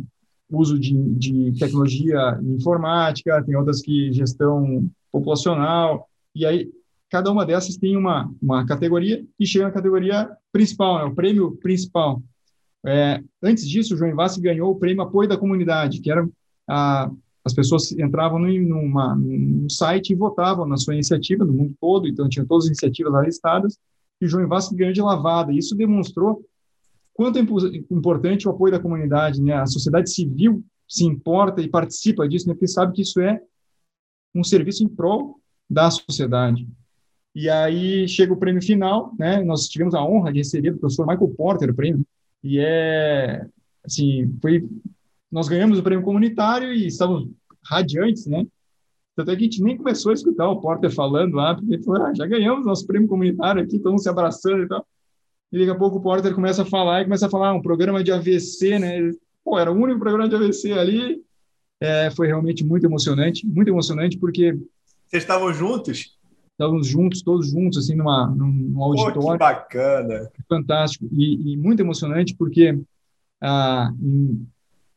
[0.51, 6.71] uso de, de tecnologia informática, tem outras que gestão populacional, e aí
[7.11, 11.57] cada uma dessas tem uma, uma categoria e chega na categoria principal, né, o prêmio
[11.59, 12.23] principal.
[12.85, 16.29] É, antes disso, o João Vassi ganhou o prêmio Apoio da Comunidade, que era
[16.69, 17.11] a,
[17.45, 22.29] as pessoas entravam numa, num site e votavam na sua iniciativa no mundo todo, então
[22.29, 23.79] tinha todas as iniciativas lá listadas,
[24.21, 25.53] e João Vasco ganhou de lavada.
[25.53, 26.45] Isso demonstrou
[27.13, 27.43] quanto é
[27.91, 29.55] importante o apoio da comunidade, né?
[29.55, 32.55] A sociedade civil se importa e participa disso, né?
[32.55, 33.41] porque sabe que isso é
[34.35, 36.69] um serviço em prol da sociedade.
[37.35, 39.43] E aí chega o prêmio final, né?
[39.43, 42.07] Nós tivemos a honra de receber do professor Michael Porter o prêmio,
[42.45, 43.47] e é
[43.85, 44.69] assim, foi
[45.33, 47.29] nós ganhamos o prêmio comunitário e estávamos
[47.65, 48.47] radiantes, né?
[49.17, 51.83] Tanto é que a gente nem começou a escutar o Porter falando lá, porque ele
[51.83, 54.87] falou, ah, já ganhamos nosso prêmio comunitário aqui, estamos se abraçando e tal.
[55.51, 57.63] e daqui a pouco o Porter começa a falar e começa a falar ah, um
[57.63, 59.11] programa de AVC, né?
[59.45, 61.23] Pô, era o único programa de AVC ali.
[61.81, 64.57] É, foi realmente muito emocionante, muito emocionante porque
[65.13, 66.17] vocês estavam juntos?
[66.53, 69.21] Estávamos juntos, todos juntos, assim, numa, num, num auditório.
[69.21, 70.31] Pô, que bacana!
[70.49, 72.81] Fantástico e, e muito emocionante porque
[73.43, 74.47] ah, em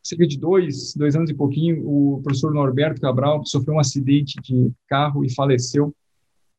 [0.05, 4.71] cerca de dois, dois anos e pouquinho, o professor Norberto Cabral sofreu um acidente de
[4.87, 5.93] carro e faleceu.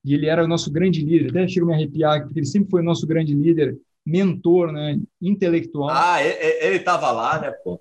[0.04, 2.70] E ele era o nosso grande líder, até chego a me arrepiar, porque ele sempre
[2.70, 5.90] foi o nosso grande líder, mentor, né, intelectual.
[5.90, 7.80] Ah, ele estava lá, né, pô?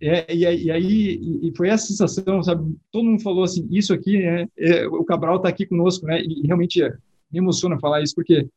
[0.00, 2.76] É, e, e, aí e foi essa sensação, sabe?
[2.92, 6.20] Todo mundo falou assim, isso aqui, né, é, o Cabral está aqui conosco, né?
[6.20, 6.80] E, realmente
[7.30, 8.48] me emociona falar isso, porque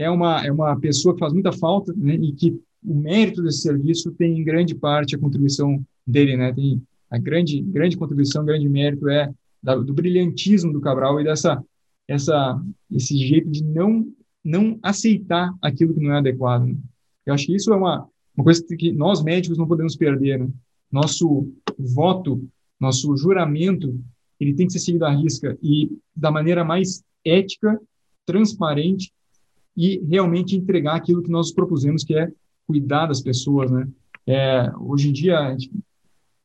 [0.00, 2.14] é uma, é uma pessoa que faz muita falta, né?
[2.14, 6.52] E que o mérito desse serviço tem em grande parte a contribuição dele, né?
[6.52, 9.30] Tem a grande grande contribuição, grande mérito é
[9.62, 11.62] da, do brilhantismo do Cabral e dessa
[12.08, 12.60] essa
[12.90, 14.10] esse jeito de não
[14.42, 16.64] não aceitar aquilo que não é adequado.
[16.64, 16.76] Né?
[17.26, 20.48] Eu acho que isso é uma uma coisa que nós médicos não podemos perder, né?
[20.90, 22.42] Nosso voto,
[22.80, 24.00] nosso juramento,
[24.40, 27.78] ele tem que ser seguido à risca e da maneira mais ética,
[28.24, 29.12] transparente
[29.76, 32.30] e realmente entregar aquilo que nós propusemos, que é
[32.66, 33.88] cuidar das pessoas, né?
[34.26, 35.56] É, hoje em dia,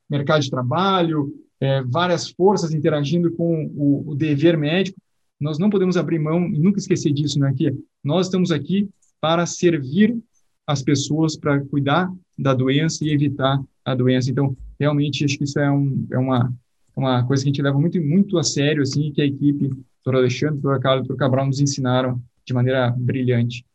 [0.09, 4.97] mercado de trabalho, é, várias forças interagindo com o, o, dever médico,
[5.39, 7.53] nós não podemos abrir mão e nunca esquecer disso, né?
[7.55, 10.17] Que nós estamos aqui para servir
[10.65, 14.31] as pessoas, para cuidar da doença e evitar a doença.
[14.31, 16.53] Então, realmente, acho que isso é, um, é uma,
[16.95, 19.69] uma coisa que a gente leva muito, muito a sério, assim, que a equipe,
[20.03, 23.65] doutor Alexandre, doutor Carlos, doutor Cabral, nos ensinaram de maneira brilhante.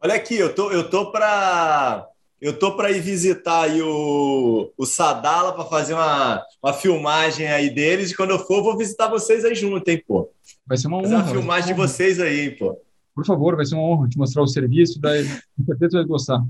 [0.00, 2.08] Olha aqui, eu tô, eu tô para
[2.40, 7.70] eu tô para ir visitar aí o, o Sadala para fazer uma, uma filmagem aí
[7.70, 10.28] deles e quando eu for vou visitar vocês aí junto, hein, pô.
[10.66, 11.08] Vai ser uma honra.
[11.08, 12.76] Fazer uma filmagem de vocês aí, hein, pô.
[13.14, 15.24] Por favor, vai ser uma honra te mostrar o serviço, daí
[15.56, 16.42] com certeza vai gostar.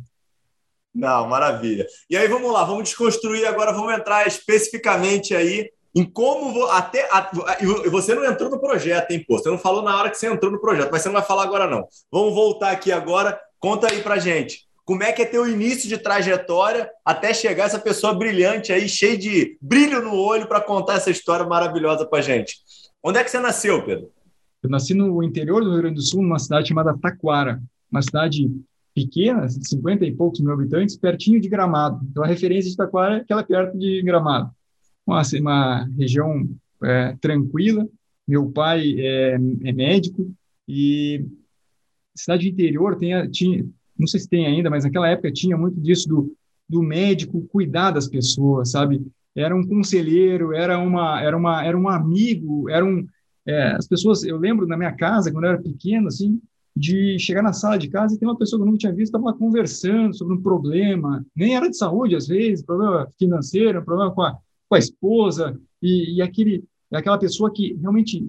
[0.94, 1.86] Não, maravilha.
[2.08, 7.30] E aí vamos lá, vamos desconstruir agora, vamos entrar especificamente aí em como até a,
[7.90, 9.38] você não entrou no projeto, hein, pô?
[9.38, 11.42] Você não falou na hora que você entrou no projeto, mas você não vai falar
[11.44, 11.86] agora não.
[12.10, 13.38] Vamos voltar aqui agora.
[13.58, 14.66] Conta aí pra gente.
[14.84, 19.16] Como é que é teu início de trajetória até chegar essa pessoa brilhante aí, cheia
[19.16, 22.56] de brilho no olho para contar essa história maravilhosa pra gente?
[23.02, 24.10] Onde é que você nasceu, Pedro?
[24.62, 28.50] Eu nasci no interior do Rio Grande do Sul, numa cidade chamada Taquara, uma cidade
[28.94, 32.00] pequena, 50 e poucos mil habitantes, pertinho de Gramado.
[32.10, 34.50] Então a referência de Taquara é aquela é perto de Gramado
[35.12, 36.48] uma, uma região
[36.82, 37.86] é, tranquila.
[38.26, 40.32] Meu pai é, é, médico
[40.68, 41.24] e
[42.14, 43.64] cidade interior tem, tinha,
[43.98, 46.34] não sei se tem ainda, mas naquela época tinha muito disso do,
[46.68, 49.04] do médico cuidar das pessoas, sabe?
[49.34, 53.06] Era um conselheiro, era uma, era uma, era um amigo, era um,
[53.46, 54.22] é, as pessoas.
[54.22, 56.40] Eu lembro na minha casa quando eu era pequeno, assim,
[56.76, 59.14] de chegar na sala de casa e ter uma pessoa que eu nunca tinha visto,
[59.16, 64.22] estava conversando sobre um problema, nem era de saúde às vezes, problema financeiro, problema com
[64.22, 64.38] a,
[64.72, 68.26] com a esposa, e, e aquele, aquela pessoa que realmente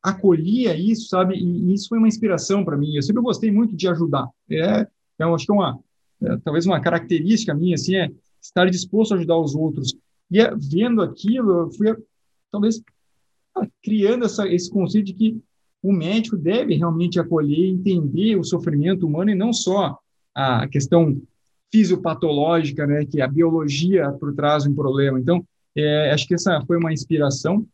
[0.00, 1.34] acolhia isso, sabe?
[1.34, 2.94] E, e isso foi uma inspiração para mim.
[2.94, 4.28] Eu sempre gostei muito de ajudar.
[4.48, 4.86] É,
[5.18, 5.80] é acho que é uma,
[6.22, 9.92] é, talvez uma característica minha, assim, é estar disposto a ajudar os outros.
[10.30, 11.96] E é, vendo aquilo, eu fui,
[12.52, 12.80] talvez,
[13.82, 15.42] criando essa, esse conceito de que
[15.82, 19.98] o médico deve realmente acolher, entender o sofrimento humano e não só
[20.32, 21.20] a questão
[21.72, 25.18] fisiopatológica, né, que a biologia por trás de um problema.
[25.18, 25.44] Então,
[25.76, 27.66] é, acho que essa foi uma inspiração.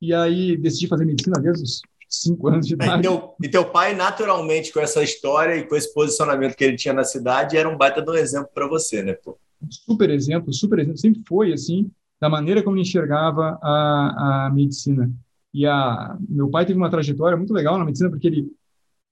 [0.00, 2.98] E aí decidi fazer medicina desde os cinco anos de idade.
[2.98, 6.76] E teu, e teu pai, naturalmente, com essa história e com esse posicionamento que ele
[6.76, 9.38] tinha na cidade, era um baita de um exemplo para você, né, pô?
[9.70, 10.98] Super exemplo, super exemplo.
[10.98, 15.10] Sempre foi assim, da maneira como ele enxergava a, a medicina.
[15.52, 18.50] E a, meu pai teve uma trajetória muito legal na medicina, porque ele,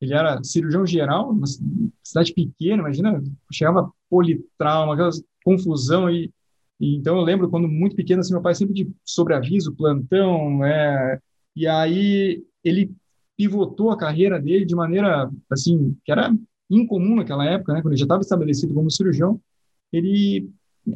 [0.01, 1.47] ele era cirurgião geral, uma
[2.03, 5.11] cidade pequena, imagina, chegava politrauma, aquela
[5.45, 6.33] confusão, e
[6.81, 11.21] então eu lembro quando muito pequeno, assim, meu pai sempre de sobreaviso, plantão, é,
[11.57, 12.93] e aí ele
[13.37, 16.33] pivotou a carreira dele de maneira assim que era
[16.71, 17.83] incomum naquela época, né?
[17.83, 19.41] Quando ele já estava estabelecido como cirurgião,
[19.93, 20.51] ele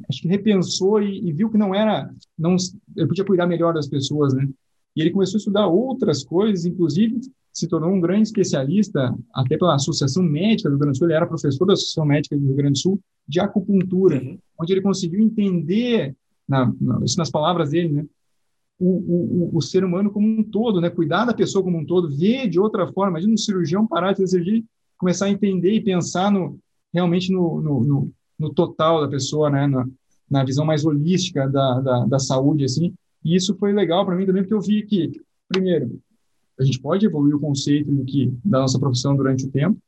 [0.08, 2.56] acho que repensou e, e, viu que não era, não,
[2.96, 4.48] ele podia cuidar melhor das pessoas, né?
[4.94, 7.20] E ele começou a estudar outras coisas, inclusive
[7.52, 11.16] se tornou um grande especialista, até pela Associação Médica do Rio Grande do Sul, ele
[11.16, 14.38] era professor da Associação Médica do Rio Grande do Sul, de acupuntura, uhum.
[14.58, 16.16] onde ele conseguiu entender,
[16.48, 18.06] na, na, isso nas palavras dele, né,
[18.78, 22.16] o, o, o, ser humano como um todo, né, cuidar da pessoa como um todo,
[22.16, 24.64] ver de outra forma, imagina um cirurgião parar de fazer
[24.98, 26.58] começar a entender e pensar no,
[26.92, 29.86] realmente no, no, no, no total da pessoa, né, na,
[30.28, 32.94] na visão mais holística da, da, da saúde, assim,
[33.24, 35.12] e isso foi legal para mim também, porque eu vi que,
[35.48, 36.00] primeiro,
[36.58, 39.78] a gente pode evoluir o conceito do que da nossa profissão durante o tempo,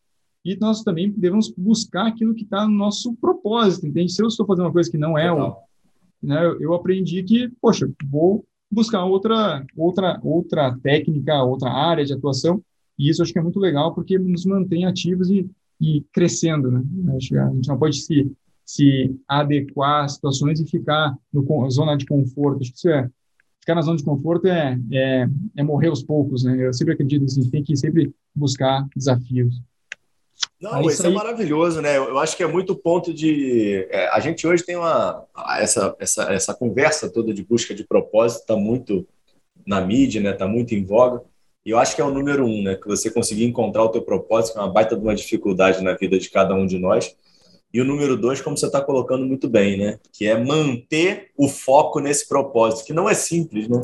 [0.45, 4.13] e nós também devemos buscar aquilo que está no nosso propósito, entende?
[4.13, 5.57] Se eu estou fazendo uma coisa que não é o,
[6.23, 12.63] né, eu aprendi que, poxa, vou buscar outra, outra, outra técnica, outra área de atuação,
[12.99, 15.49] e isso acho que é muito legal porque nos mantém ativos e,
[15.81, 16.83] e crescendo, né?
[17.07, 18.31] A gente não pode se,
[18.65, 22.61] se adequar a situações e ficar no zona de conforto.
[22.61, 23.11] Acho que isso é
[23.65, 26.55] ficar na zona de conforto é, é, é morrer aos poucos, né?
[26.67, 29.61] Eu sempre acredito assim, tem que sempre buscar desafios.
[30.61, 31.97] Não, isso, isso é maravilhoso, né?
[31.97, 33.87] Eu acho que é muito ponto de.
[33.91, 35.25] É, a gente hoje tem uma.
[35.59, 39.07] Essa, essa, essa conversa toda de busca de propósito está muito
[39.67, 40.31] na mídia, né?
[40.31, 41.23] Está muito em voga.
[41.65, 42.75] E eu acho que é o número um, né?
[42.75, 45.95] Que você conseguir encontrar o teu propósito, que é uma baita de uma dificuldade na
[45.95, 47.17] vida de cada um de nós.
[47.75, 49.99] E o número dois, como você está colocando muito bem, né?
[50.13, 53.81] Que é manter o foco nesse propósito, que não é simples, né?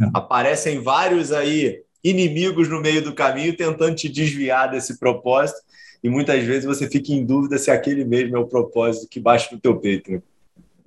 [0.00, 0.04] É.
[0.14, 5.58] Aparecem vários aí inimigos no meio do caminho tentando te desviar desse propósito
[6.02, 9.48] e muitas vezes você fica em dúvida se aquele mesmo é o propósito que baixa
[9.52, 10.12] no teu peito.
[10.12, 10.22] Né?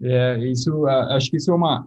[0.02, 1.86] É, isso, acho que isso é uma,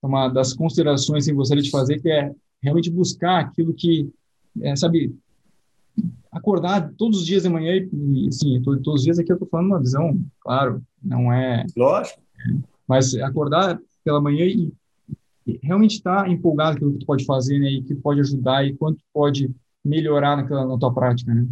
[0.00, 2.32] uma das considerações que eu gostaria de fazer, que é
[2.62, 4.08] realmente buscar aquilo que,
[4.62, 5.12] é, sabe,
[6.32, 9.48] acordar todos os dias de manhã e, assim, todos, todos os dias aqui eu estou
[9.48, 11.64] falando uma visão, claro, não é...
[11.76, 12.20] Lógico.
[12.20, 12.54] É,
[12.86, 14.72] mas acordar pela manhã e,
[15.46, 18.20] e realmente estar tá empolgado com o que tu pode fazer, né, e que pode
[18.20, 19.50] ajudar e quanto pode
[19.84, 21.46] melhorar naquela, na tua prática, né?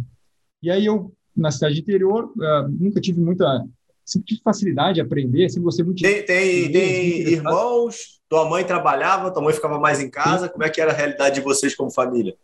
[0.61, 3.65] E aí eu, na cidade interior, uh, nunca tive muita
[4.09, 8.19] sempre tive facilidade de aprender, sempre gostei muito Tem, tem, tem irmãos?
[8.27, 10.49] Tua mãe trabalhava, tua mãe ficava mais em casa?
[10.49, 12.35] Como é que era a realidade de vocês como família?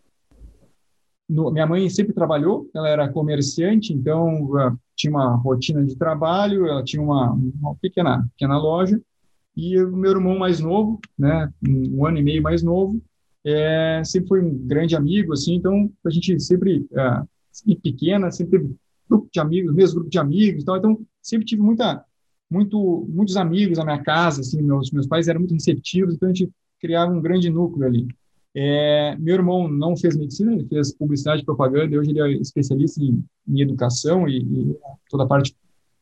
[1.27, 6.67] No, minha mãe sempre trabalhou, ela era comerciante, então uh, tinha uma rotina de trabalho,
[6.67, 9.01] ela tinha uma, uma pequena, pequena loja,
[9.55, 13.01] e o meu irmão mais novo, né, um ano e meio mais novo,
[13.43, 17.27] é, sempre foi um grande amigo, assim, então a gente sempre uh,
[17.65, 18.75] e pequena, sempre teve
[19.07, 22.03] grupo de amigos, mesmo grupo de amigos, então, então sempre tive muita,
[22.49, 26.33] muito, muitos amigos na minha casa, assim, meus, meus pais eram muito receptivos, então a
[26.33, 28.07] gente criava um grande núcleo ali.
[28.57, 33.03] É, meu irmão não fez medicina, ele fez publicidade e propaganda, hoje ele é especialista
[33.03, 34.77] em, em educação e, e,
[35.09, 35.57] toda a parte de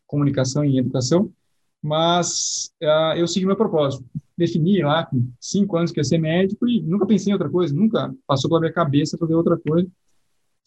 [0.05, 1.33] comunicação e educação,
[1.81, 4.05] mas uh, eu segui meu propósito.
[4.37, 7.73] Defini lá com cinco anos que ia ser médico e nunca pensei em outra coisa,
[7.73, 9.89] nunca passou pela minha cabeça fazer outra coisa.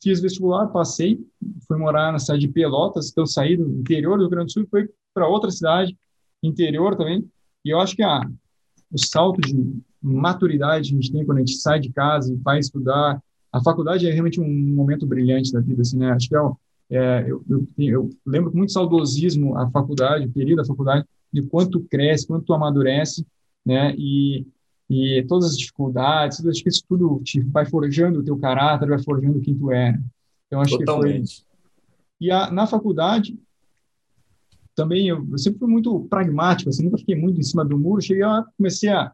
[0.03, 1.25] Fiz vestibular, passei,
[1.69, 4.67] fui morar na cidade de Pelotas, então saí do interior do Rio Grande do Sul
[4.69, 5.97] fui para outra cidade,
[6.43, 7.25] interior também.
[7.65, 8.21] E eu acho que a,
[8.91, 9.55] o salto de
[10.07, 13.21] maturidade que a gente tem quando a gente sai de casa e vai estudar,
[13.53, 16.13] a faculdade é realmente um momento brilhante da vida, assim, né?
[16.13, 16.41] Acho que é,
[16.91, 21.43] é eu, eu, eu, lembro com muito saudosismo a faculdade, o período da faculdade, de
[21.43, 23.27] quanto cresce, quanto amadurece,
[23.65, 23.95] né?
[23.97, 24.47] E
[24.89, 29.03] e todas as dificuldades, acho que isso tudo te vai forjando o teu caráter, vai
[29.03, 29.99] forjando quem tu é.
[30.47, 31.41] Então, acho Totalmente.
[31.41, 31.47] que foi...
[32.21, 33.37] E a, na faculdade,
[34.75, 38.01] também, eu, eu, sempre fui muito pragmático, assim, nunca fiquei muito em cima do muro,
[38.01, 39.13] cheguei lá, comecei a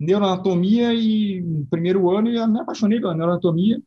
[0.00, 3.80] neuroanatomia e primeiro ano eu me apaixonei pela neuroanatomia,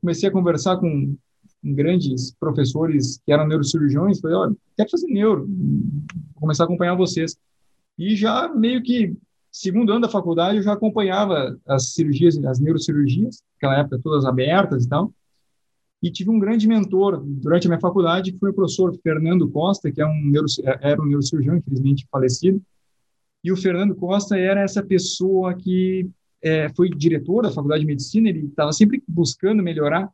[0.00, 1.16] comecei a conversar com,
[1.62, 7.36] grandes professores que eram neurocirurgiões, falei, olha, quero fazer neuro, vou começar a acompanhar vocês.
[7.98, 9.14] E já meio que
[9.52, 14.84] segundo ano da faculdade, eu já acompanhava as cirurgias, as neurocirurgias, naquela época todas abertas
[14.84, 15.12] e tal.
[16.02, 19.92] E tive um grande mentor durante a minha faculdade, que foi o professor Fernando Costa,
[19.92, 20.46] que é um neuro,
[20.80, 22.62] era um neurocirurgião, infelizmente falecido.
[23.42, 26.08] E o Fernando Costa era essa pessoa que
[26.42, 30.10] é, foi diretor da faculdade de medicina, ele estava sempre buscando melhorar.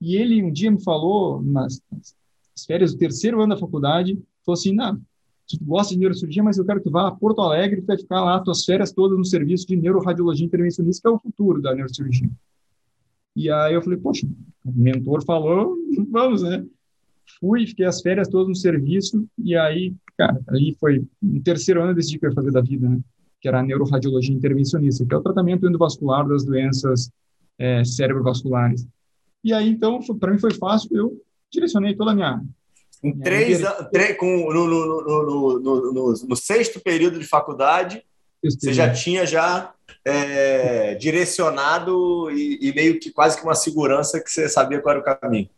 [0.00, 4.14] E ele um dia me falou, nas, nas férias do terceiro ano da faculdade,
[4.44, 5.00] falou assim: não,
[5.46, 7.96] tu gosta de neurocirurgia, mas eu quero que tu vá a Porto Alegre e vai
[7.96, 11.74] ficar lá tuas férias todas no serviço de neuroradiologia intervencionista, que é o futuro da
[11.74, 12.30] neurocirurgia.
[13.34, 14.26] E aí eu falei, poxa,
[14.64, 15.76] o mentor falou,
[16.10, 16.64] vamos, né?
[17.38, 21.90] Fui, fiquei as férias todas no serviço, e aí, cara, ali foi, no terceiro ano
[21.90, 22.98] eu decidi que eu ia fazer da vida, né?
[23.40, 27.10] Que era a neuroradiologia intervencionista, que é o tratamento endovascular das doenças
[27.58, 28.86] é, cerebrovasculares.
[29.44, 32.42] E aí, então, para mim foi fácil, eu direcionei toda a minha
[33.02, 33.60] em três,
[33.92, 38.02] três com, no, no, no, no, sexto período de faculdade,
[38.42, 39.72] você já tinha já
[40.04, 45.00] é, direcionado e, e, meio que quase que uma segurança que você sabia qual era
[45.00, 45.48] o caminho.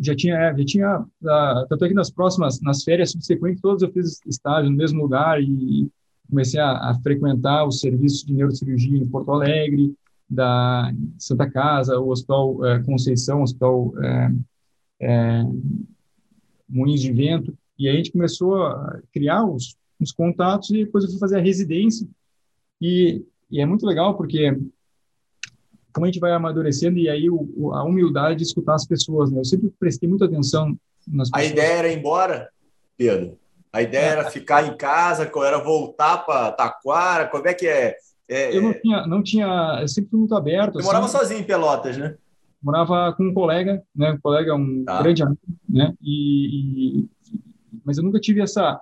[0.00, 3.82] Já tinha, é, já tinha, uh, tanto é que nas próximas, nas férias subsequentes, todos
[3.82, 5.90] eu fiz estágio no mesmo lugar e
[6.28, 9.94] comecei a, a frequentar os serviços de neurocirurgia em Porto Alegre,
[10.30, 14.32] da Santa Casa, o Hospital é, Conceição, o Hospital é,
[15.00, 15.42] é,
[16.68, 21.02] moinhos de vento, e aí a gente começou a criar os, os contatos e depois
[21.02, 22.06] eu fui fazer a residência.
[22.80, 24.56] E, e é muito legal porque
[25.92, 29.40] como a gente vai amadurecendo e aí o, a humildade de escutar as pessoas, né?
[29.40, 30.76] Eu sempre prestei muita atenção
[31.32, 32.48] A ideia era ir embora,
[32.96, 33.38] Pedro?
[33.72, 34.08] A ideia é.
[34.08, 37.28] era ficar em casa, era voltar para Taquara?
[37.28, 37.96] Como é que é?
[38.28, 38.56] é?
[38.56, 40.72] eu não tinha, não tinha, eu sempre fui muito aberto.
[40.72, 42.16] Você assim, morava sozinho em Pelotas, né?
[42.62, 44.12] Morava com um colega, né?
[44.12, 45.02] Um colega, um tá.
[45.02, 45.94] grande amigo, né?
[46.02, 47.08] E, e,
[47.84, 48.80] mas eu nunca tive essa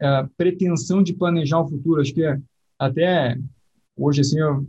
[0.00, 2.00] é, pretensão de planejar o futuro.
[2.00, 2.38] Acho que é,
[2.78, 3.38] até
[3.96, 4.66] hoje, assim, eu,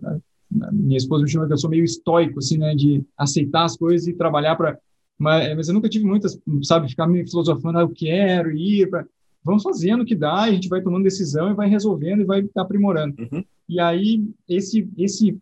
[0.72, 2.76] minha esposa me chama que eu sou meio estoico, assim, né?
[2.76, 4.78] De aceitar as coisas e trabalhar para
[5.18, 9.06] mas, mas eu nunca tive muitas, sabe, ficar me filosofando, ah, eu quero ir para
[9.44, 12.48] vamos fazendo o que dá, a gente vai tomando decisão e vai resolvendo e vai
[12.56, 13.16] aprimorando.
[13.20, 13.44] Uhum.
[13.68, 15.38] E aí, esse, esse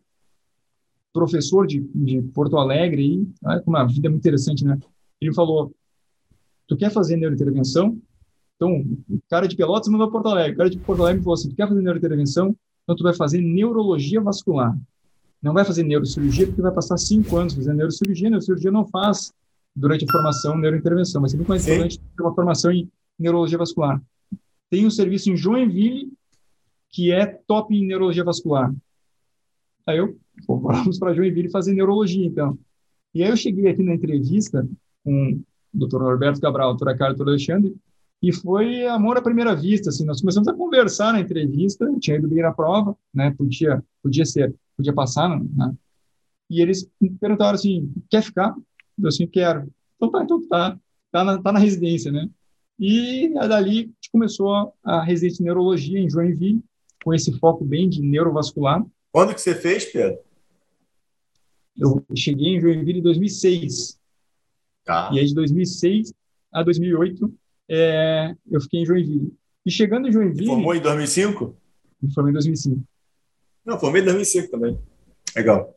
[1.12, 4.78] professor de, de Porto Alegre, aí, olha como a vida é muito interessante, né?
[5.20, 5.74] Ele falou,
[6.66, 7.98] tu quer fazer neurointervenção?
[8.56, 10.54] Então, o cara de Pelotas mandou para Porto Alegre.
[10.54, 12.56] O cara de Porto Alegre falou assim, tu quer fazer neurointervenção?
[12.84, 14.76] Então, tu vai fazer neurologia vascular.
[15.42, 18.28] Não vai fazer neurocirurgia, porque vai passar cinco anos fazendo neurocirurgia.
[18.28, 19.32] Neurocirurgia não faz
[19.74, 24.02] durante a formação neurointervenção, mas é muito mais importante ter uma formação em neurologia vascular.
[24.68, 26.12] Tem um serviço em Joinville
[26.90, 28.74] que é top em neurologia vascular.
[29.86, 32.58] Aí eu, pô, vamos para Joinville fazer neurologia, então.
[33.14, 34.66] E aí eu cheguei aqui na entrevista
[35.04, 35.40] com
[35.72, 36.02] o Dr.
[36.02, 36.96] Roberto Cabral, Dr.
[36.96, 37.28] Carlos, Dr.
[37.28, 37.74] Alexandre,
[38.22, 42.28] e foi amor à primeira vista, assim, nós começamos a conversar na entrevista, tinha ido
[42.28, 45.74] bem na prova, né, podia, podia ser, podia passar, né,
[46.48, 48.54] e eles perguntaram assim, quer ficar?
[49.00, 49.72] Eu assim, quero.
[49.96, 50.78] Então tá, então tá,
[51.12, 52.28] tá na, tá na residência, né,
[52.78, 56.64] e dali a gente começou a residência de neurologia em Joinville,
[57.04, 58.84] com esse foco bem de neurovascular.
[59.12, 60.18] Quando que você fez, Pedro?
[61.76, 63.98] Eu cheguei em Joinville em 2006.
[64.84, 65.10] Tá.
[65.12, 66.12] E aí de 2006
[66.52, 67.32] a 2008
[67.68, 69.32] é, eu fiquei em Joinville.
[69.64, 70.46] E chegando em Joinville...
[70.46, 71.56] Formou em 2005?
[72.02, 72.82] Me formei em 2005.
[73.64, 74.78] Não, formei em 2005 também.
[75.36, 75.74] Legal.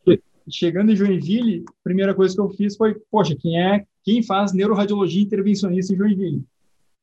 [0.49, 4.53] Chegando em Joinville, a primeira coisa que eu fiz foi, poxa, quem é quem faz
[4.53, 6.43] neuroradiologia intervencionista em Joinville?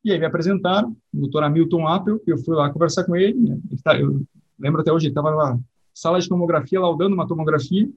[0.04, 3.58] E aí me apresentaram, o doutor Hamilton Appel, eu fui lá conversar com ele, né?
[3.82, 4.22] tá, eu
[4.58, 5.58] lembro até hoje, ele estava na
[5.94, 7.88] sala de tomografia, laudando uma tomografia,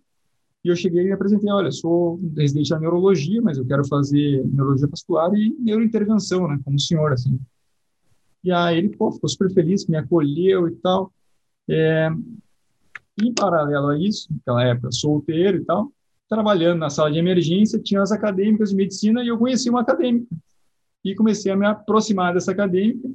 [0.63, 4.43] e eu cheguei e me apresentei, olha, sou residente da neurologia, mas eu quero fazer
[4.45, 7.37] neurologia vascular e neurointervenção, né, como o senhor, assim.
[8.43, 11.13] E aí ele, pô, ficou super feliz, me acolheu e tal.
[11.69, 12.09] É,
[13.21, 15.91] em paralelo a isso, naquela época, solteiro e tal,
[16.27, 20.27] trabalhando na sala de emergência, tinha as acadêmicas de medicina e eu conheci uma acadêmica
[21.03, 23.07] e comecei a me aproximar dessa acadêmica.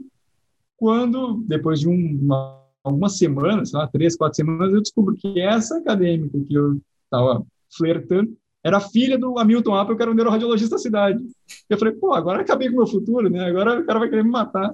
[0.76, 5.78] Quando, depois de uma, algumas semanas, sei lá, três, quatro semanas, eu descobri que essa
[5.78, 7.44] acadêmica que eu estava
[7.76, 11.24] flertando era filha do Hamilton Apple, que era o neuroradiologista da cidade.
[11.68, 13.44] Eu falei, pô, agora acabei com o meu futuro, né?
[13.46, 14.72] Agora o cara vai querer me matar.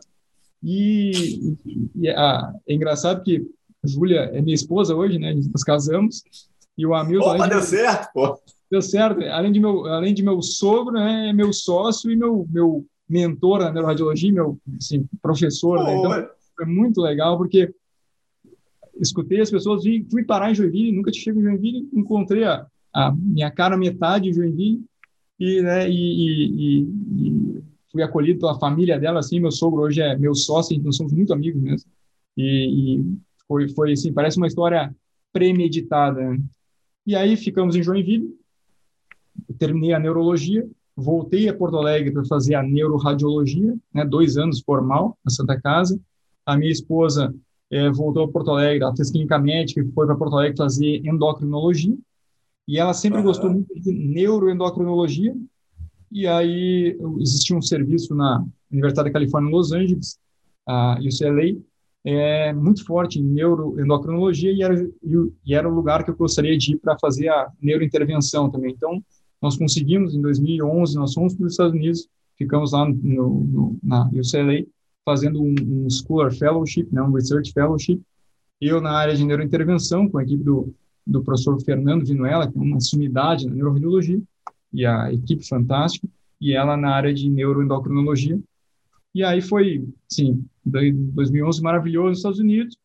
[0.62, 1.54] E,
[1.94, 3.46] e ah, é engraçado que
[3.86, 5.34] Júlia é minha esposa hoje, né?
[5.52, 6.22] Nós casamos.
[6.76, 7.34] E o Hamilton.
[7.34, 7.66] Opa, deu de...
[7.66, 8.38] certo, pô!
[8.70, 9.22] Deu certo.
[9.24, 13.60] Além de meu, além de meu sogro, né, é meu sócio e meu, meu mentor
[13.60, 15.96] na neuroradiologia, meu assim, professor, né?
[15.96, 17.72] então foi muito legal porque
[19.00, 22.66] escutei as pessoas, vi, fui parar em Joinville, nunca tinha chegado em Joinville, encontrei a,
[22.92, 24.84] a minha cara metade em Joinville
[25.38, 30.16] e, né, e, e, e, fui acolhido pela família dela, assim, meu sogro hoje é
[30.16, 31.90] meu sócio, nós somos muito amigos mesmo,
[32.36, 33.18] e, e
[33.48, 34.94] foi, foi assim, parece uma história
[35.32, 36.20] premeditada.
[36.20, 36.38] Né?
[37.06, 38.34] E aí ficamos em Joinville,
[39.58, 40.66] terminei a neurologia,
[40.96, 46.00] voltei a Porto Alegre para fazer a neuroradiologia, né, dois anos formal na Santa Casa.
[46.46, 47.34] A minha esposa
[47.70, 51.04] é, voltou a Porto Alegre, ela fez clínica médica e foi para Porto Alegre fazer
[51.04, 51.96] endocrinologia.
[52.66, 53.24] E ela sempre uhum.
[53.24, 55.34] gostou muito de neuroendocrinologia.
[56.10, 60.18] E aí existia um serviço na Universidade da Califórnia, em Los Angeles,
[60.66, 61.60] a UCLA,
[62.04, 64.90] é muito forte em neuroendocrinologia e era,
[65.44, 68.72] e era o lugar que eu gostaria de ir para fazer a neurointervenção também.
[68.72, 69.02] Então,
[69.40, 74.06] nós conseguimos, em 2011, nós fomos para os Estados Unidos, ficamos lá no, no, na
[74.08, 74.66] UCLA,
[75.04, 78.00] fazendo um, um Scholar Fellowship, né, um Research Fellowship,
[78.60, 80.74] eu na área de neurointervenção, com a equipe do,
[81.06, 84.20] do professor Fernando Vinuela, que é uma sumidade na neuroradiologia,
[84.72, 86.08] e a equipe fantástica,
[86.40, 88.38] e ela na área de neuroendocrinologia.
[89.14, 92.76] E aí foi, sim, 2011 maravilhoso nos Estados Unidos,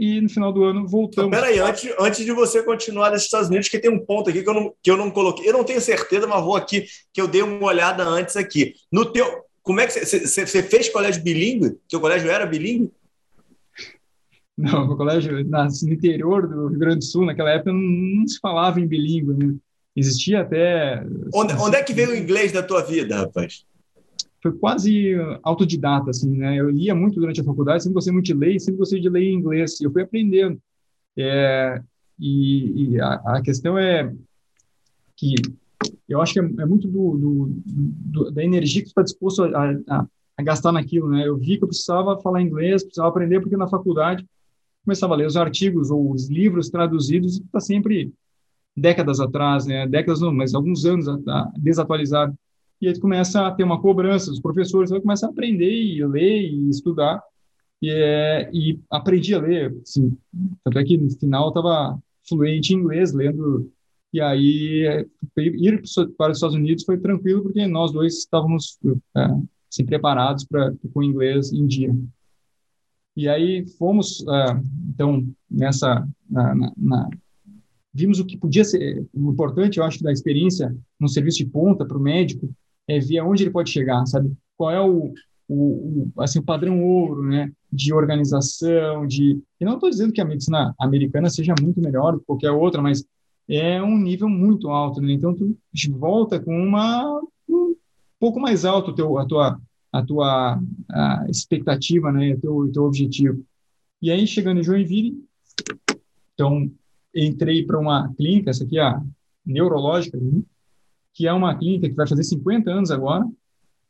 [0.00, 1.28] e no final do ano voltamos.
[1.28, 4.42] Então, peraí, antes, antes de você continuar nos Estados Unidos, que tem um ponto aqui
[4.42, 5.46] que eu, não, que eu não coloquei.
[5.46, 8.74] Eu não tenho certeza, mas vou aqui, que eu dei uma olhada antes aqui.
[8.90, 9.44] No teu.
[9.62, 11.76] Como é que você, você fez colégio bilíngue?
[11.86, 12.90] Seu colégio era bilíngue?
[14.56, 18.38] Não, o colégio no interior do Rio Grande do Sul, naquela época, não, não se
[18.40, 19.34] falava em bilíngue.
[19.34, 19.54] Né?
[19.94, 21.04] Existia até.
[21.34, 23.66] Onde, onde é que veio o inglês da tua vida, rapaz?
[24.42, 26.58] Foi quase autodidata, assim, né?
[26.58, 29.22] Eu lia muito durante a faculdade, sempre gostei muito de ler, sempre gostei de ler
[29.22, 30.60] em inglês, eu fui aprendendo.
[31.16, 31.82] É,
[32.18, 34.12] e, e a, a, questão é
[35.16, 35.34] que
[36.08, 39.44] eu acho que é, é muito do, do, do, da energia que tu está disposto
[39.44, 40.06] a, a,
[40.38, 41.26] a, gastar naquilo, né?
[41.26, 44.26] Eu vi que eu precisava falar inglês, precisava aprender, porque na faculdade
[44.84, 48.12] começava a ler os artigos ou os livros traduzidos e está sempre
[48.76, 49.86] décadas atrás, né?
[49.86, 51.06] Décadas não, mas alguns anos
[51.58, 52.34] desatualizado.
[52.80, 56.04] E aí tu começa a ter uma cobrança dos professores, vai começar a aprender e
[56.04, 57.22] ler e estudar.
[57.82, 60.16] E, é, e aprendi a ler, assim,
[60.62, 63.72] tanto é que no final eu estava fluente em inglês, lendo
[64.12, 65.06] e aí,
[65.36, 65.82] ir
[66.16, 68.76] para os Estados Unidos foi tranquilo, porque nós dois estávamos
[69.16, 69.24] é,
[69.70, 71.94] assim, preparados para com inglês em dia.
[73.16, 77.10] E aí fomos, é, então, nessa, na, na, na,
[77.94, 81.96] vimos o que podia ser, importante, eu acho, da experiência no serviço de ponta para
[81.96, 82.52] o médico,
[82.96, 84.32] é ver aonde ele pode chegar, sabe?
[84.56, 85.12] Qual é o,
[85.48, 85.54] o,
[86.16, 87.50] o, assim, o padrão ouro, né?
[87.72, 89.40] De organização, de...
[89.60, 92.82] E não estou dizendo que a medicina americana seja muito melhor do que qualquer outra,
[92.82, 93.04] mas
[93.48, 95.12] é um nível muito alto, né?
[95.12, 95.56] Então tu
[95.98, 97.74] volta com uma um
[98.18, 99.60] pouco mais alto teu, a tua
[99.92, 102.34] a tua a expectativa, né?
[102.34, 103.44] O teu, teu objetivo.
[104.00, 105.24] E aí chegando em Joinville,
[106.34, 106.70] então
[107.14, 109.02] entrei para uma clínica, essa aqui é a
[109.44, 110.42] neurológica, né?
[111.12, 113.26] Que é uma clínica que vai fazer 50 anos agora,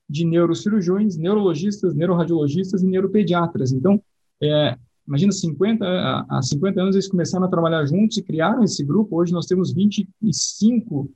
[0.08, 3.72] de neurocirurgiões, neurologistas, neuroradiologistas e neuropediatras.
[3.72, 4.02] Então,
[4.42, 4.76] é,
[5.10, 9.20] Imagina, 50, há 50 anos eles começaram a trabalhar juntos e criaram esse grupo.
[9.20, 11.10] Hoje nós temos 25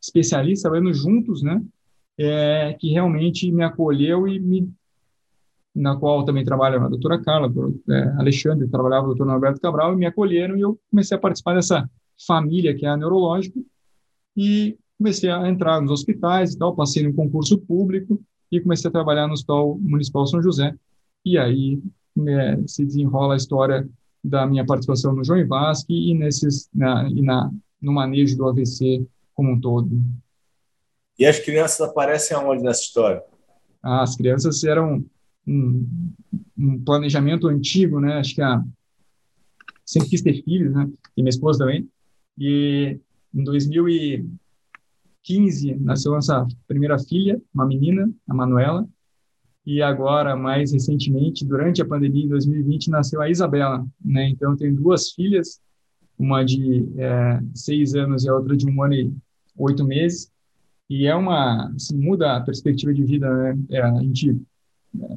[0.00, 1.60] especialistas trabalhando juntos, né?
[2.16, 4.72] É, que realmente me acolheu e me
[5.74, 9.94] na qual também trabalha a doutora Carla, a é, Alexandre, trabalhava o doutor Norberto Cabral,
[9.94, 11.90] e me acolheram e eu comecei a participar dessa
[12.24, 13.58] família que é a neurológica
[14.36, 18.20] e comecei a entrar nos hospitais e tal, passei no concurso público
[18.52, 20.74] e comecei a trabalhar no Hospital Municipal São José.
[21.24, 21.82] E aí
[22.14, 23.88] né, se desenrola a história
[24.22, 29.06] da minha participação no João Vasque e nesses na, e na no manejo do AVC
[29.34, 29.90] como um todo.
[31.18, 33.22] E as crianças aparecem aonde nessa história?
[33.82, 35.02] As crianças eram
[35.46, 36.12] um,
[36.58, 38.18] um, planejamento antigo, né?
[38.18, 38.62] Acho que a
[39.86, 40.90] sempre quis ter filhos, né?
[41.16, 41.88] E minha esposa também.
[42.38, 43.00] E
[43.34, 43.42] em
[45.26, 48.88] 2015 nasceu nossa primeira filha, uma menina, a Manuela
[49.66, 54.28] e agora, mais recentemente, durante a pandemia, em 2020, nasceu a Isabela, né?
[54.28, 55.60] Então, eu tenho duas filhas,
[56.18, 59.14] uma de é, seis anos e a outra de um ano e
[59.56, 60.30] oito meses,
[60.88, 63.58] e é uma, assim, muda a perspectiva de vida, né?
[63.70, 64.30] É, a gente
[65.00, 65.16] é,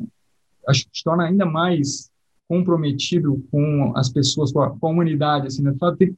[0.67, 2.11] acho que torna ainda mais
[2.47, 5.73] comprometido com as pessoas, com a, com a humanidade, assim, né?
[5.97, 6.15] Tem,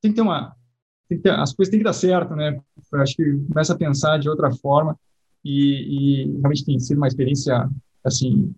[0.00, 0.56] tem que ter uma,
[1.08, 2.60] que ter, as coisas têm que dar certo, né?
[2.94, 4.98] Acho que começa a pensar de outra forma,
[5.44, 7.68] e, e realmente tem sido uma experiência
[8.04, 8.52] assim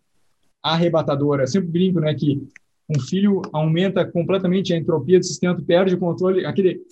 [0.62, 1.44] arrebatadora.
[1.44, 2.42] Eu sempre brinco, né, que
[2.88, 6.82] um filho aumenta completamente a entropia do sistema, tu perde o controle, aquele,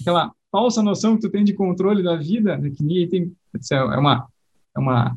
[0.00, 3.32] aquela falsa noção que tu tem de controle da vida, né, que tem,
[3.70, 4.26] é uma,
[4.74, 5.16] é uma,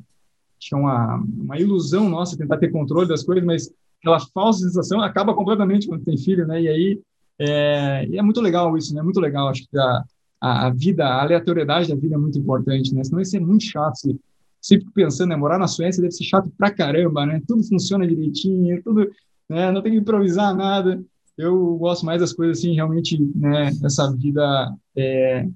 [0.71, 5.34] é uma, uma ilusão nossa tentar ter controle das coisas, mas aquela falsa sensação acaba
[5.34, 7.01] completamente quando tem filho, né, e aí
[7.39, 10.03] é, é muito legal isso, né, muito legal, acho que a,
[10.45, 13.03] a, a, vida, a aleatoriedade da vida é muito importante, né?
[13.03, 13.95] Senão ia ser muito chato.
[13.95, 14.19] Se,
[14.61, 15.35] sempre pensando, né?
[15.35, 17.41] Morar na Suécia deve ser chato pra caramba, né?
[17.47, 19.09] Tudo funciona direitinho, tudo,
[19.49, 19.71] né?
[19.71, 21.03] Não tem que improvisar nada.
[21.35, 23.71] Eu gosto mais das coisas assim, realmente, né?
[23.83, 25.47] Essa vida é,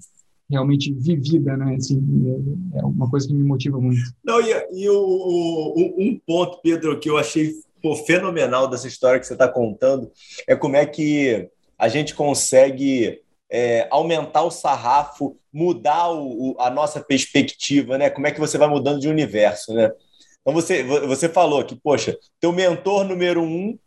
[0.50, 1.76] realmente vivida, né?
[1.76, 2.02] Assim,
[2.74, 4.02] é, é uma coisa que me motiva muito.
[4.24, 9.20] Não, e, e o, o, um ponto, Pedro, que eu achei pô, fenomenal dessa história
[9.20, 10.12] que você está contando
[10.48, 16.70] é como é que a gente consegue é, aumentar o sarrafo, mudar o, o, a
[16.70, 18.10] nossa perspectiva, né?
[18.10, 19.92] Como é que você vai mudando de universo, né?
[20.42, 23.78] Então você, você falou que, poxa, teu mentor número um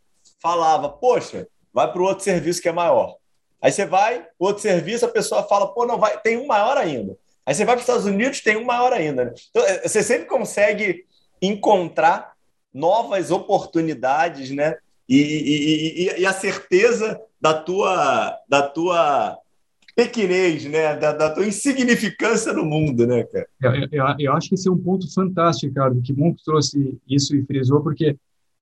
[0.41, 3.17] falava, poxa, vai para o outro serviço que é maior.
[3.61, 7.17] Aí você vai, outro serviço, a pessoa fala, pô, não, vai, tem um maior ainda.
[7.47, 9.27] Aí você vai para os Estados Unidos, tem um maior ainda.
[9.27, 9.33] Né?
[9.51, 11.05] Então, é, você sempre consegue
[11.41, 12.33] encontrar
[12.75, 14.77] novas oportunidades, né?
[15.09, 19.37] E, e, e, e, a certeza da tua, da tua
[19.95, 20.97] pequenez, né?
[20.97, 23.49] Da, da, tua insignificância no mundo, né, cara?
[23.61, 26.01] Eu, eu, eu, acho que esse é um ponto fantástico, Ricardo.
[26.03, 28.17] Que bom que trouxe isso e frisou, porque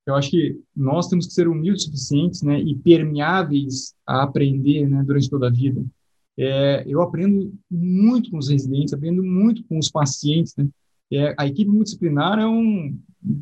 [0.06, 2.60] eu acho que nós temos que ser humildes suficientes, né?
[2.60, 5.02] E permeáveis a aprender, né?
[5.04, 5.84] Durante toda a vida.
[6.38, 10.68] É, eu aprendo muito com os residentes, aprendo muito com os pacientes, né?
[11.12, 12.96] É, a equipe multidisciplinar é um,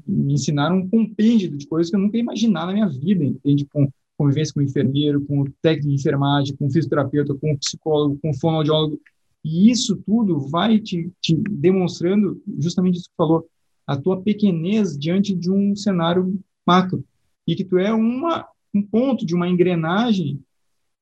[0.06, 3.66] me ensinaram um compêndio de coisas que eu nunca imaginar na minha vida, entende?
[3.66, 7.58] Com convivência com o enfermeiro, com o técnico de enfermagem, com o fisioterapeuta, com o
[7.58, 9.00] psicólogo, com o fonoaudiólogo.
[9.44, 13.48] E isso tudo vai te, te demonstrando justamente isso que falou,
[13.86, 17.04] a tua pequenez diante de um cenário macro.
[17.46, 20.40] E que tu é uma, um ponto de uma engrenagem.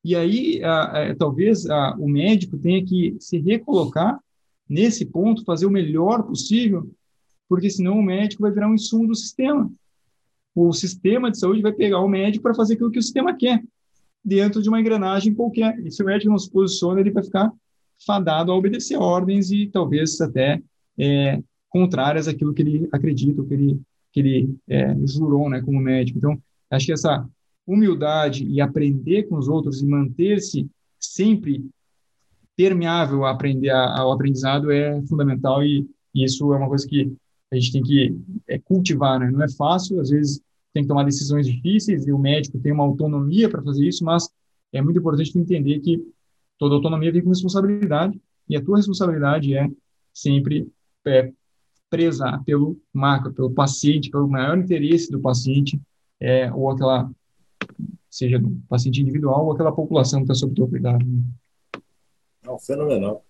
[0.05, 4.21] E aí, a, a, talvez a, o médico tenha que se recolocar
[4.69, 6.89] nesse ponto, fazer o melhor possível,
[7.49, 9.73] porque senão o médico vai virar um insumo do sistema.
[10.57, 13.62] O sistema de saúde vai pegar o médico para fazer aquilo que o sistema quer,
[14.24, 15.78] dentro de uma engrenagem qualquer.
[15.86, 17.52] E se o médico não se posiciona, ele vai ficar
[18.04, 20.62] fadado a obedecer ordens e talvez até
[20.98, 23.80] é, contrárias àquilo que ele acredita, que ele,
[24.11, 26.18] que ele é, jurou né, como médico.
[26.18, 27.28] Então, acho que essa
[27.66, 30.66] humildade e aprender com os outros e manter-se
[30.98, 31.62] sempre
[32.57, 37.12] permeável a aprender, ao aprendizado é fundamental e, e, isso é uma coisa que
[37.52, 39.30] a gente tem que é, cultivar, né?
[39.30, 40.40] Não é fácil, às vezes
[40.77, 44.29] tem que tomar decisões difíceis e o médico tem uma autonomia para fazer isso, mas
[44.70, 46.07] é muito importante entender que
[46.59, 49.70] toda autonomia vem com responsabilidade e a tua responsabilidade é
[50.12, 50.70] sempre
[51.07, 51.33] é,
[51.89, 55.81] prezar pelo macro, pelo paciente, pelo maior interesse do paciente,
[56.20, 57.11] é, ou aquela,
[58.11, 61.03] seja do paciente individual ou aquela população que está sob teu cuidado.
[61.07, 61.22] Né?
[62.45, 63.24] Não, fenomenal.